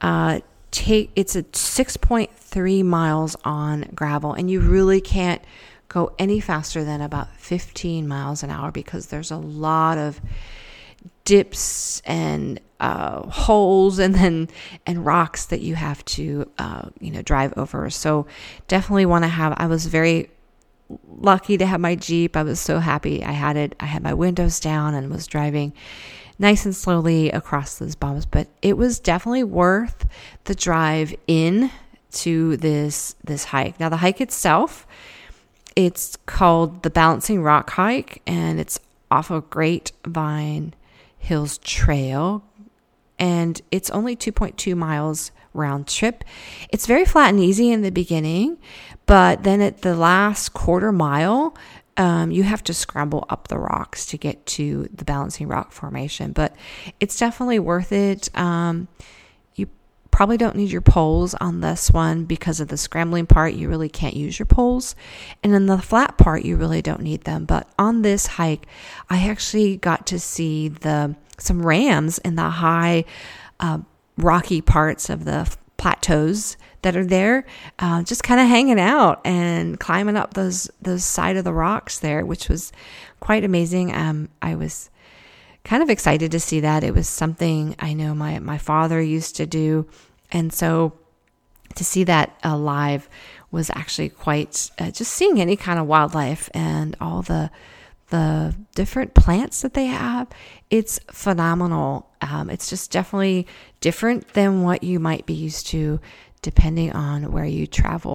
uh, 0.00 0.40
take 0.72 1.10
it's 1.14 1.36
a 1.36 1.44
6.3 1.44 2.84
miles 2.84 3.36
on 3.44 3.88
gravel 3.94 4.32
and 4.32 4.50
you 4.50 4.60
really 4.60 5.00
can't 5.00 5.42
go 5.88 6.12
any 6.18 6.40
faster 6.40 6.84
than 6.84 7.00
about 7.00 7.34
15 7.36 8.06
miles 8.06 8.42
an 8.42 8.50
hour 8.50 8.70
because 8.70 9.06
there's 9.06 9.30
a 9.30 9.36
lot 9.36 9.98
of 9.98 10.20
dips 11.24 12.00
and 12.04 12.60
uh, 12.80 13.22
holes 13.28 13.98
and 14.00 14.14
then 14.14 14.48
and 14.86 15.04
rocks 15.06 15.46
that 15.46 15.60
you 15.60 15.76
have 15.76 16.04
to 16.04 16.50
uh, 16.58 16.88
you 16.98 17.10
know 17.10 17.22
drive 17.22 17.52
over. 17.56 17.88
So 17.90 18.26
definitely 18.68 19.06
want 19.06 19.24
to 19.24 19.28
have 19.28 19.54
i 19.56 19.66
was 19.66 19.86
very 19.86 20.30
lucky 21.08 21.56
to 21.58 21.66
have 21.66 21.80
my 21.80 21.94
jeep. 21.94 22.36
I 22.36 22.42
was 22.42 22.60
so 22.60 22.78
happy 22.78 23.22
i 23.24 23.32
had 23.32 23.56
it. 23.56 23.74
I 23.80 23.86
had 23.86 24.02
my 24.02 24.14
windows 24.14 24.60
down 24.60 24.94
and 24.94 25.10
was 25.10 25.26
driving 25.26 25.72
nice 26.38 26.64
and 26.64 26.74
slowly 26.74 27.30
across 27.30 27.78
those 27.78 27.94
bumps. 27.94 28.26
But 28.26 28.48
it 28.62 28.76
was 28.76 28.98
definitely 28.98 29.44
worth 29.44 30.06
the 30.44 30.54
drive 30.54 31.14
in 31.26 31.70
to 32.12 32.56
this 32.56 33.14
this 33.22 33.44
hike. 33.44 33.78
Now 33.78 33.88
the 33.88 33.98
hike 33.98 34.20
itself 34.20 34.86
it's 35.76 36.16
called 36.26 36.82
the 36.82 36.90
balancing 36.90 37.42
rock 37.42 37.70
hike 37.70 38.22
and 38.26 38.58
it's 38.58 38.80
off 39.10 39.30
of 39.30 39.50
grapevine 39.50 40.74
hills 41.18 41.58
trail. 41.58 42.44
And 43.18 43.60
it's 43.70 43.90
only 43.90 44.16
2.2 44.16 44.76
miles 44.76 45.30
round 45.52 45.86
trip. 45.86 46.24
It's 46.70 46.86
very 46.86 47.04
flat 47.04 47.30
and 47.30 47.40
easy 47.40 47.70
in 47.70 47.82
the 47.82 47.90
beginning, 47.90 48.58
but 49.06 49.42
then 49.42 49.60
at 49.60 49.82
the 49.82 49.94
last 49.94 50.50
quarter 50.50 50.92
mile, 50.92 51.56
um, 51.96 52.30
you 52.30 52.44
have 52.44 52.64
to 52.64 52.74
scramble 52.74 53.26
up 53.28 53.48
the 53.48 53.58
rocks 53.58 54.06
to 54.06 54.16
get 54.16 54.46
to 54.46 54.88
the 54.92 55.04
balancing 55.04 55.48
rock 55.48 55.72
formation. 55.72 56.32
But 56.32 56.54
it's 56.98 57.18
definitely 57.18 57.58
worth 57.58 57.92
it. 57.92 58.34
Um, 58.38 58.88
you 59.54 59.68
probably 60.10 60.38
don't 60.38 60.56
need 60.56 60.70
your 60.70 60.80
poles 60.80 61.34
on 61.34 61.60
this 61.60 61.90
one 61.90 62.24
because 62.24 62.60
of 62.60 62.68
the 62.68 62.76
scrambling 62.76 63.26
part. 63.26 63.54
You 63.54 63.68
really 63.68 63.88
can't 63.88 64.16
use 64.16 64.38
your 64.38 64.46
poles. 64.46 64.94
And 65.42 65.54
in 65.54 65.66
the 65.66 65.78
flat 65.78 66.16
part, 66.16 66.44
you 66.44 66.56
really 66.56 66.80
don't 66.80 67.02
need 67.02 67.24
them. 67.24 67.44
But 67.44 67.68
on 67.78 68.02
this 68.02 68.26
hike, 68.26 68.66
I 69.10 69.28
actually 69.28 69.76
got 69.76 70.06
to 70.06 70.18
see 70.18 70.68
the 70.68 71.16
some 71.38 71.66
rams 71.66 72.18
in 72.18 72.36
the 72.36 72.48
high 72.48 73.04
uh, 73.58 73.78
rocky 74.20 74.60
parts 74.60 75.10
of 75.10 75.24
the 75.24 75.54
plateaus 75.76 76.56
that 76.82 76.96
are 76.96 77.04
there, 77.06 77.46
uh, 77.78 78.02
just 78.02 78.22
kind 78.22 78.40
of 78.40 78.46
hanging 78.46 78.80
out 78.80 79.20
and 79.24 79.80
climbing 79.80 80.16
up 80.16 80.34
those 80.34 80.70
those 80.80 81.04
side 81.04 81.36
of 81.36 81.44
the 81.44 81.52
rocks 81.52 81.98
there, 81.98 82.24
which 82.24 82.48
was 82.48 82.72
quite 83.20 83.44
amazing. 83.44 83.94
Um, 83.94 84.28
I 84.40 84.54
was 84.54 84.90
kind 85.64 85.82
of 85.82 85.90
excited 85.90 86.30
to 86.32 86.40
see 86.40 86.60
that. 86.60 86.84
It 86.84 86.94
was 86.94 87.08
something 87.08 87.76
I 87.78 87.92
know 87.92 88.14
my 88.14 88.38
my 88.38 88.58
father 88.58 89.00
used 89.00 89.36
to 89.36 89.46
do, 89.46 89.86
and 90.30 90.52
so 90.52 90.92
to 91.74 91.84
see 91.84 92.04
that 92.04 92.36
alive 92.42 93.08
was 93.50 93.70
actually 93.74 94.08
quite 94.08 94.70
uh, 94.78 94.90
just 94.90 95.12
seeing 95.12 95.40
any 95.40 95.56
kind 95.56 95.78
of 95.78 95.86
wildlife 95.86 96.48
and 96.54 96.96
all 97.00 97.22
the 97.22 97.50
the 98.10 98.54
different 98.74 99.14
plants 99.14 99.62
that 99.62 99.74
they 99.74 99.86
have, 99.86 100.28
it's 100.68 101.00
phenomenal. 101.10 102.10
Um, 102.20 102.50
it's 102.50 102.68
just 102.68 102.90
definitely 102.90 103.46
different 103.80 104.34
than 104.34 104.62
what 104.62 104.82
you 104.84 105.00
might 105.00 105.26
be 105.26 105.34
used 105.34 105.66
to 105.68 106.00
depending 106.42 106.92
on 106.92 107.32
where 107.32 107.44
you 107.44 107.66
travel. 107.66 108.14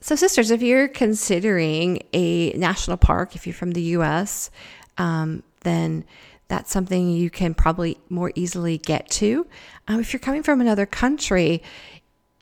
So, 0.00 0.14
sisters, 0.14 0.50
if 0.50 0.62
you're 0.62 0.88
considering 0.88 2.02
a 2.12 2.52
national 2.52 2.96
park, 2.96 3.34
if 3.34 3.46
you're 3.46 3.54
from 3.54 3.72
the 3.72 3.82
US, 3.82 4.50
um, 4.96 5.42
then 5.62 6.04
that's 6.46 6.70
something 6.70 7.10
you 7.10 7.30
can 7.30 7.52
probably 7.52 7.98
more 8.08 8.32
easily 8.34 8.78
get 8.78 9.10
to. 9.10 9.46
Um, 9.86 10.00
if 10.00 10.12
you're 10.12 10.20
coming 10.20 10.42
from 10.42 10.60
another 10.60 10.86
country, 10.86 11.62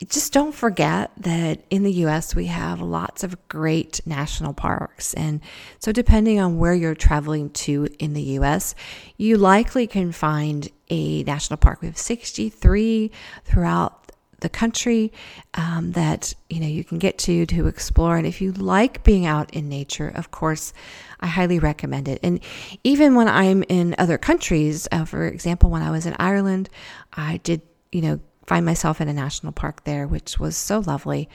just 0.05 0.31
don't 0.31 0.53
forget 0.53 1.11
that 1.17 1.63
in 1.69 1.83
the 1.83 1.91
US 2.05 2.35
we 2.35 2.45
have 2.45 2.81
lots 2.81 3.23
of 3.23 3.47
great 3.47 3.99
national 4.05 4.53
parks. 4.53 5.13
And 5.15 5.41
so, 5.79 5.91
depending 5.91 6.39
on 6.39 6.59
where 6.59 6.73
you're 6.73 6.95
traveling 6.95 7.49
to 7.51 7.87
in 7.97 8.13
the 8.13 8.21
US, 8.39 8.75
you 9.17 9.37
likely 9.37 9.87
can 9.87 10.11
find 10.11 10.69
a 10.89 11.23
national 11.23 11.57
park. 11.57 11.81
We 11.81 11.87
have 11.87 11.97
63 11.97 13.11
throughout 13.43 14.07
the 14.39 14.49
country 14.49 15.11
um, 15.55 15.93
that 15.93 16.35
you 16.49 16.59
know 16.59 16.67
you 16.67 16.83
can 16.83 16.99
get 16.99 17.17
to 17.17 17.45
to 17.47 17.67
explore 17.67 18.17
and 18.17 18.27
if 18.27 18.39
you 18.39 18.51
like 18.51 19.03
being 19.03 19.25
out 19.25 19.51
in 19.51 19.67
nature 19.67 20.09
of 20.09 20.29
course 20.29 20.73
i 21.21 21.25
highly 21.27 21.57
recommend 21.57 22.07
it 22.07 22.19
and 22.21 22.39
even 22.83 23.15
when 23.15 23.27
i'm 23.27 23.63
in 23.67 23.95
other 23.97 24.17
countries 24.17 24.87
uh, 24.91 25.05
for 25.05 25.25
example 25.25 25.71
when 25.71 25.81
i 25.81 25.89
was 25.89 26.05
in 26.05 26.15
ireland 26.19 26.69
i 27.13 27.37
did 27.37 27.61
you 27.91 28.01
know 28.01 28.19
find 28.47 28.65
myself 28.65 28.99
in 29.01 29.07
a 29.07 29.13
national 29.13 29.51
park 29.51 29.83
there, 29.83 30.07
which 30.07 30.39
was 30.39 30.57
so 30.57 30.79
lovely. 30.79 31.29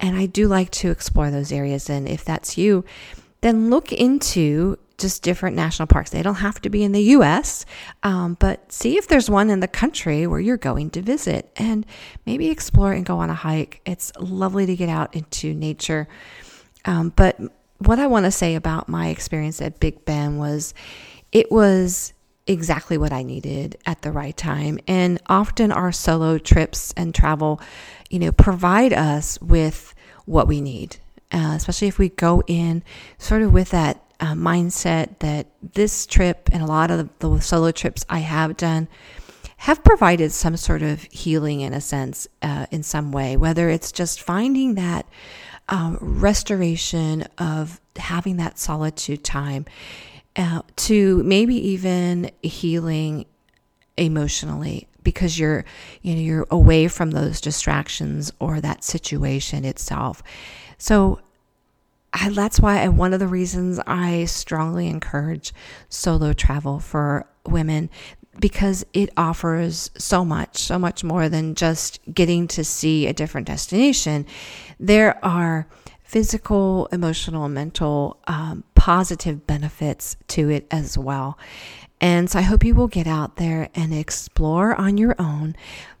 And 0.00 0.16
I 0.16 0.26
do 0.26 0.48
like 0.48 0.70
to 0.72 0.90
explore 0.90 1.30
those 1.30 1.52
areas. 1.52 1.88
And 1.88 2.08
if 2.08 2.24
that's 2.24 2.58
you, 2.58 2.84
then 3.42 3.70
look 3.70 3.92
into 3.92 4.78
just 4.98 5.22
different 5.22 5.54
national 5.54 5.86
parks. 5.86 6.10
They 6.10 6.22
don't 6.22 6.36
have 6.36 6.60
to 6.62 6.70
be 6.70 6.82
in 6.82 6.92
the 6.92 7.02
US, 7.02 7.66
um, 8.02 8.34
but 8.40 8.72
see 8.72 8.96
if 8.96 9.08
there's 9.08 9.28
one 9.28 9.50
in 9.50 9.60
the 9.60 9.68
country 9.68 10.26
where 10.26 10.40
you're 10.40 10.56
going 10.56 10.90
to 10.90 11.02
visit 11.02 11.52
and 11.56 11.84
maybe 12.24 12.48
explore 12.48 12.92
and 12.92 13.04
go 13.04 13.18
on 13.18 13.28
a 13.28 13.34
hike. 13.34 13.82
It's 13.84 14.10
lovely 14.18 14.64
to 14.66 14.74
get 14.74 14.88
out 14.88 15.14
into 15.14 15.52
nature. 15.52 16.08
Um, 16.86 17.12
but 17.14 17.38
what 17.78 17.98
I 17.98 18.06
want 18.06 18.24
to 18.24 18.30
say 18.30 18.54
about 18.54 18.88
my 18.88 19.08
experience 19.08 19.60
at 19.60 19.80
Big 19.80 20.04
Bend 20.06 20.38
was 20.38 20.72
it 21.30 21.52
was 21.52 22.14
exactly 22.46 22.96
what 22.96 23.12
I 23.12 23.22
needed 23.22 23.76
at 23.86 24.02
the 24.02 24.12
right 24.12 24.36
time. 24.36 24.78
And 24.86 25.20
often 25.26 25.72
our 25.72 25.92
solo 25.92 26.38
trips 26.38 26.92
and 26.96 27.14
travel, 27.14 27.60
you 28.08 28.18
know, 28.18 28.32
provide 28.32 28.92
us 28.92 29.40
with 29.40 29.94
what 30.26 30.48
we 30.48 30.60
need, 30.60 30.96
uh, 31.32 31.54
especially 31.56 31.88
if 31.88 31.98
we 31.98 32.08
go 32.08 32.42
in 32.46 32.82
sort 33.18 33.42
of 33.42 33.52
with 33.52 33.70
that 33.70 34.02
uh, 34.20 34.32
mindset 34.32 35.18
that 35.18 35.46
this 35.74 36.06
trip 36.06 36.48
and 36.52 36.62
a 36.62 36.66
lot 36.66 36.90
of 36.90 37.10
the, 37.18 37.40
solo 37.40 37.70
trips 37.70 38.04
I 38.08 38.20
have 38.20 38.56
done 38.56 38.88
have 39.58 39.82
provided 39.82 40.32
some 40.32 40.56
sort 40.56 40.82
of 40.82 41.02
healing 41.04 41.60
in 41.60 41.72
a 41.72 41.80
sense, 41.80 42.28
uh, 42.42 42.66
in 42.70 42.82
some 42.82 43.10
way, 43.10 43.36
whether 43.36 43.68
it's 43.68 43.90
just 43.90 44.22
finding 44.22 44.74
that 44.74 45.06
um, 45.68 45.98
restoration 46.00 47.26
of 47.38 47.80
having 47.96 48.36
that 48.36 48.58
solitude 48.58 49.24
time 49.24 49.64
uh, 50.36 50.62
to 50.76 51.22
maybe 51.22 51.54
even 51.54 52.30
healing 52.42 53.26
emotionally 53.96 54.88
because 55.02 55.38
you're 55.38 55.64
you 56.02 56.14
know 56.14 56.20
you're 56.20 56.46
away 56.50 56.88
from 56.88 57.12
those 57.12 57.40
distractions 57.40 58.32
or 58.38 58.60
that 58.60 58.84
situation 58.84 59.64
itself 59.64 60.22
so 60.78 61.20
I, 62.12 62.30
that's 62.30 62.60
why 62.60 62.82
I, 62.82 62.88
one 62.88 63.12
of 63.12 63.20
the 63.20 63.26
reasons 63.26 63.78
I 63.86 64.24
strongly 64.24 64.88
encourage 64.88 65.52
solo 65.88 66.32
travel 66.32 66.78
for 66.78 67.26
women 67.46 67.90
because 68.38 68.84
it 68.92 69.10
offers 69.16 69.90
so 69.96 70.24
much, 70.24 70.58
so 70.58 70.78
much 70.78 71.02
more 71.02 71.28
than 71.28 71.54
just 71.54 72.00
getting 72.12 72.48
to 72.48 72.64
see 72.64 73.06
a 73.06 73.12
different 73.12 73.46
destination. 73.46 74.26
There 74.78 75.22
are 75.24 75.66
physical, 76.02 76.86
emotional, 76.92 77.48
mental 77.48 78.18
um, 78.26 78.64
positive 78.86 79.48
benefits 79.48 80.16
to 80.28 80.48
it 80.48 80.64
as 80.70 80.96
well. 80.96 81.36
And 82.00 82.30
so 82.30 82.38
I 82.38 82.42
hope 82.42 82.64
you 82.64 82.72
will 82.72 82.86
get 82.86 83.08
out 83.08 83.34
there 83.34 83.68
and 83.74 83.92
explore 83.92 84.76
on 84.76 84.96
your 84.96 85.16
own, 85.18 85.56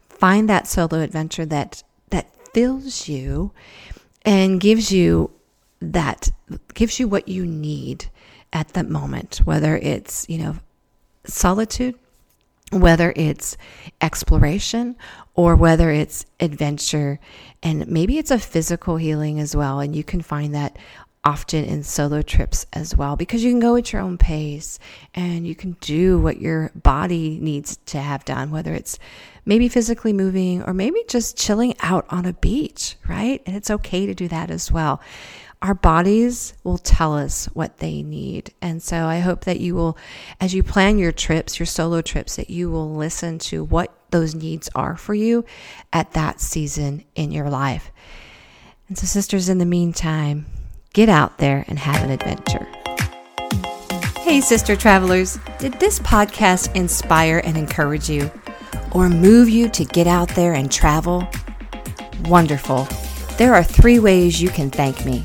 find 0.08 0.48
that 0.48 0.68
solo 0.68 1.00
adventure 1.00 1.44
that 1.46 1.82
that 2.10 2.30
fills 2.54 3.08
you 3.08 3.50
and 4.24 4.60
gives 4.60 4.92
you 4.92 5.32
that 5.80 6.30
gives 6.74 7.00
you 7.00 7.08
what 7.08 7.26
you 7.26 7.44
need 7.44 8.06
at 8.52 8.68
that 8.74 8.88
moment, 8.88 9.38
whether 9.38 9.76
it's, 9.78 10.24
you 10.28 10.38
know, 10.38 10.56
solitude, 11.24 11.96
whether 12.70 13.12
it's 13.16 13.56
exploration 14.00 14.94
or 15.34 15.56
whether 15.56 15.90
it's 15.90 16.24
adventure. 16.38 17.18
And 17.64 17.88
maybe 17.88 18.16
it's 18.18 18.30
a 18.30 18.38
physical 18.38 18.96
healing 18.96 19.40
as 19.40 19.56
well. 19.56 19.80
And 19.80 19.96
you 19.96 20.04
can 20.04 20.20
find 20.22 20.54
that 20.54 20.78
often 21.26 21.64
in 21.64 21.82
solo 21.82 22.22
trips 22.22 22.66
as 22.72 22.96
well 22.96 23.16
because 23.16 23.42
you 23.42 23.50
can 23.50 23.58
go 23.58 23.74
at 23.74 23.92
your 23.92 24.00
own 24.00 24.16
pace 24.16 24.78
and 25.12 25.44
you 25.44 25.56
can 25.56 25.72
do 25.80 26.20
what 26.20 26.40
your 26.40 26.70
body 26.76 27.40
needs 27.40 27.78
to 27.78 27.98
have 27.98 28.24
done, 28.24 28.52
whether 28.52 28.72
it's 28.72 28.96
maybe 29.44 29.68
physically 29.68 30.12
moving 30.12 30.62
or 30.62 30.72
maybe 30.72 31.02
just 31.08 31.36
chilling 31.36 31.74
out 31.80 32.06
on 32.10 32.26
a 32.26 32.32
beach, 32.32 32.94
right? 33.08 33.42
And 33.44 33.56
it's 33.56 33.72
okay 33.72 34.06
to 34.06 34.14
do 34.14 34.28
that 34.28 34.52
as 34.52 34.70
well. 34.70 35.00
Our 35.62 35.74
bodies 35.74 36.54
will 36.62 36.78
tell 36.78 37.14
us 37.18 37.46
what 37.46 37.78
they 37.78 38.04
need. 38.04 38.54
And 38.62 38.80
so 38.80 39.06
I 39.06 39.18
hope 39.18 39.46
that 39.46 39.58
you 39.58 39.74
will, 39.74 39.98
as 40.40 40.54
you 40.54 40.62
plan 40.62 40.96
your 40.96 41.10
trips, 41.10 41.58
your 41.58 41.66
solo 41.66 42.02
trips, 42.02 42.36
that 42.36 42.50
you 42.50 42.70
will 42.70 42.94
listen 42.94 43.40
to 43.50 43.64
what 43.64 43.92
those 44.12 44.36
needs 44.36 44.70
are 44.76 44.96
for 44.96 45.14
you 45.14 45.44
at 45.92 46.12
that 46.12 46.40
season 46.40 47.04
in 47.16 47.32
your 47.32 47.50
life. 47.50 47.90
And 48.86 48.96
so, 48.96 49.06
sisters, 49.06 49.48
in 49.48 49.58
the 49.58 49.66
meantime, 49.66 50.46
get 50.96 51.08
out 51.10 51.36
there 51.36 51.62
and 51.68 51.78
have 51.78 52.02
an 52.02 52.10
adventure. 52.10 52.66
Hey, 54.20 54.40
sister 54.40 54.74
travelers, 54.74 55.38
did 55.58 55.74
this 55.74 55.98
podcast 55.98 56.74
inspire 56.74 57.42
and 57.44 57.54
encourage 57.54 58.08
you 58.08 58.30
or 58.92 59.10
move 59.10 59.50
you 59.50 59.68
to 59.68 59.84
get 59.84 60.06
out 60.06 60.30
there 60.30 60.54
and 60.54 60.72
travel? 60.72 61.28
Wonderful. 62.24 62.88
There 63.36 63.54
are 63.54 63.62
three 63.62 63.98
ways 63.98 64.40
you 64.40 64.48
can 64.48 64.70
thank 64.70 65.04
me. 65.04 65.22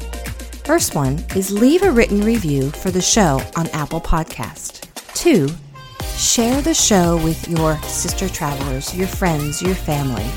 First 0.65 0.93
one 0.93 1.23
is 1.37 1.53
leave 1.53 1.83
a 1.83 1.91
written 1.91 2.19
review 2.19 2.69
for 2.71 2.91
the 2.91 3.01
show 3.01 3.41
on 3.55 3.69
Apple 3.69 4.01
Podcast. 4.01 4.89
Two, 5.13 5.47
share 6.17 6.61
the 6.61 6.73
show 6.73 7.15
with 7.23 7.47
your 7.47 7.81
sister 7.83 8.27
travelers, 8.27 8.93
your 8.93 9.07
friends, 9.07 9.61
your 9.61 9.75
family. 9.75 10.29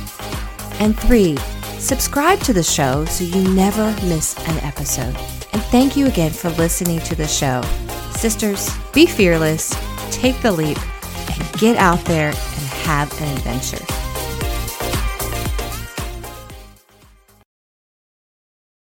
And 0.78 0.96
three, 0.96 1.36
subscribe 1.84 2.40
to 2.40 2.54
the 2.54 2.62
show 2.62 3.04
so 3.04 3.24
you 3.24 3.46
never 3.50 3.84
miss 4.06 4.36
an 4.48 4.56
episode. 4.60 5.14
And 5.52 5.62
thank 5.64 5.96
you 5.96 6.06
again 6.06 6.30
for 6.30 6.48
listening 6.50 7.00
to 7.00 7.14
the 7.14 7.28
show. 7.28 7.60
Sisters, 8.12 8.70
be 8.92 9.04
fearless, 9.04 9.74
take 10.10 10.40
the 10.40 10.50
leap, 10.50 10.78
and 11.30 11.60
get 11.60 11.76
out 11.76 12.02
there 12.06 12.28
and 12.28 12.66
have 12.86 13.12
an 13.20 13.36
adventure. 13.36 14.03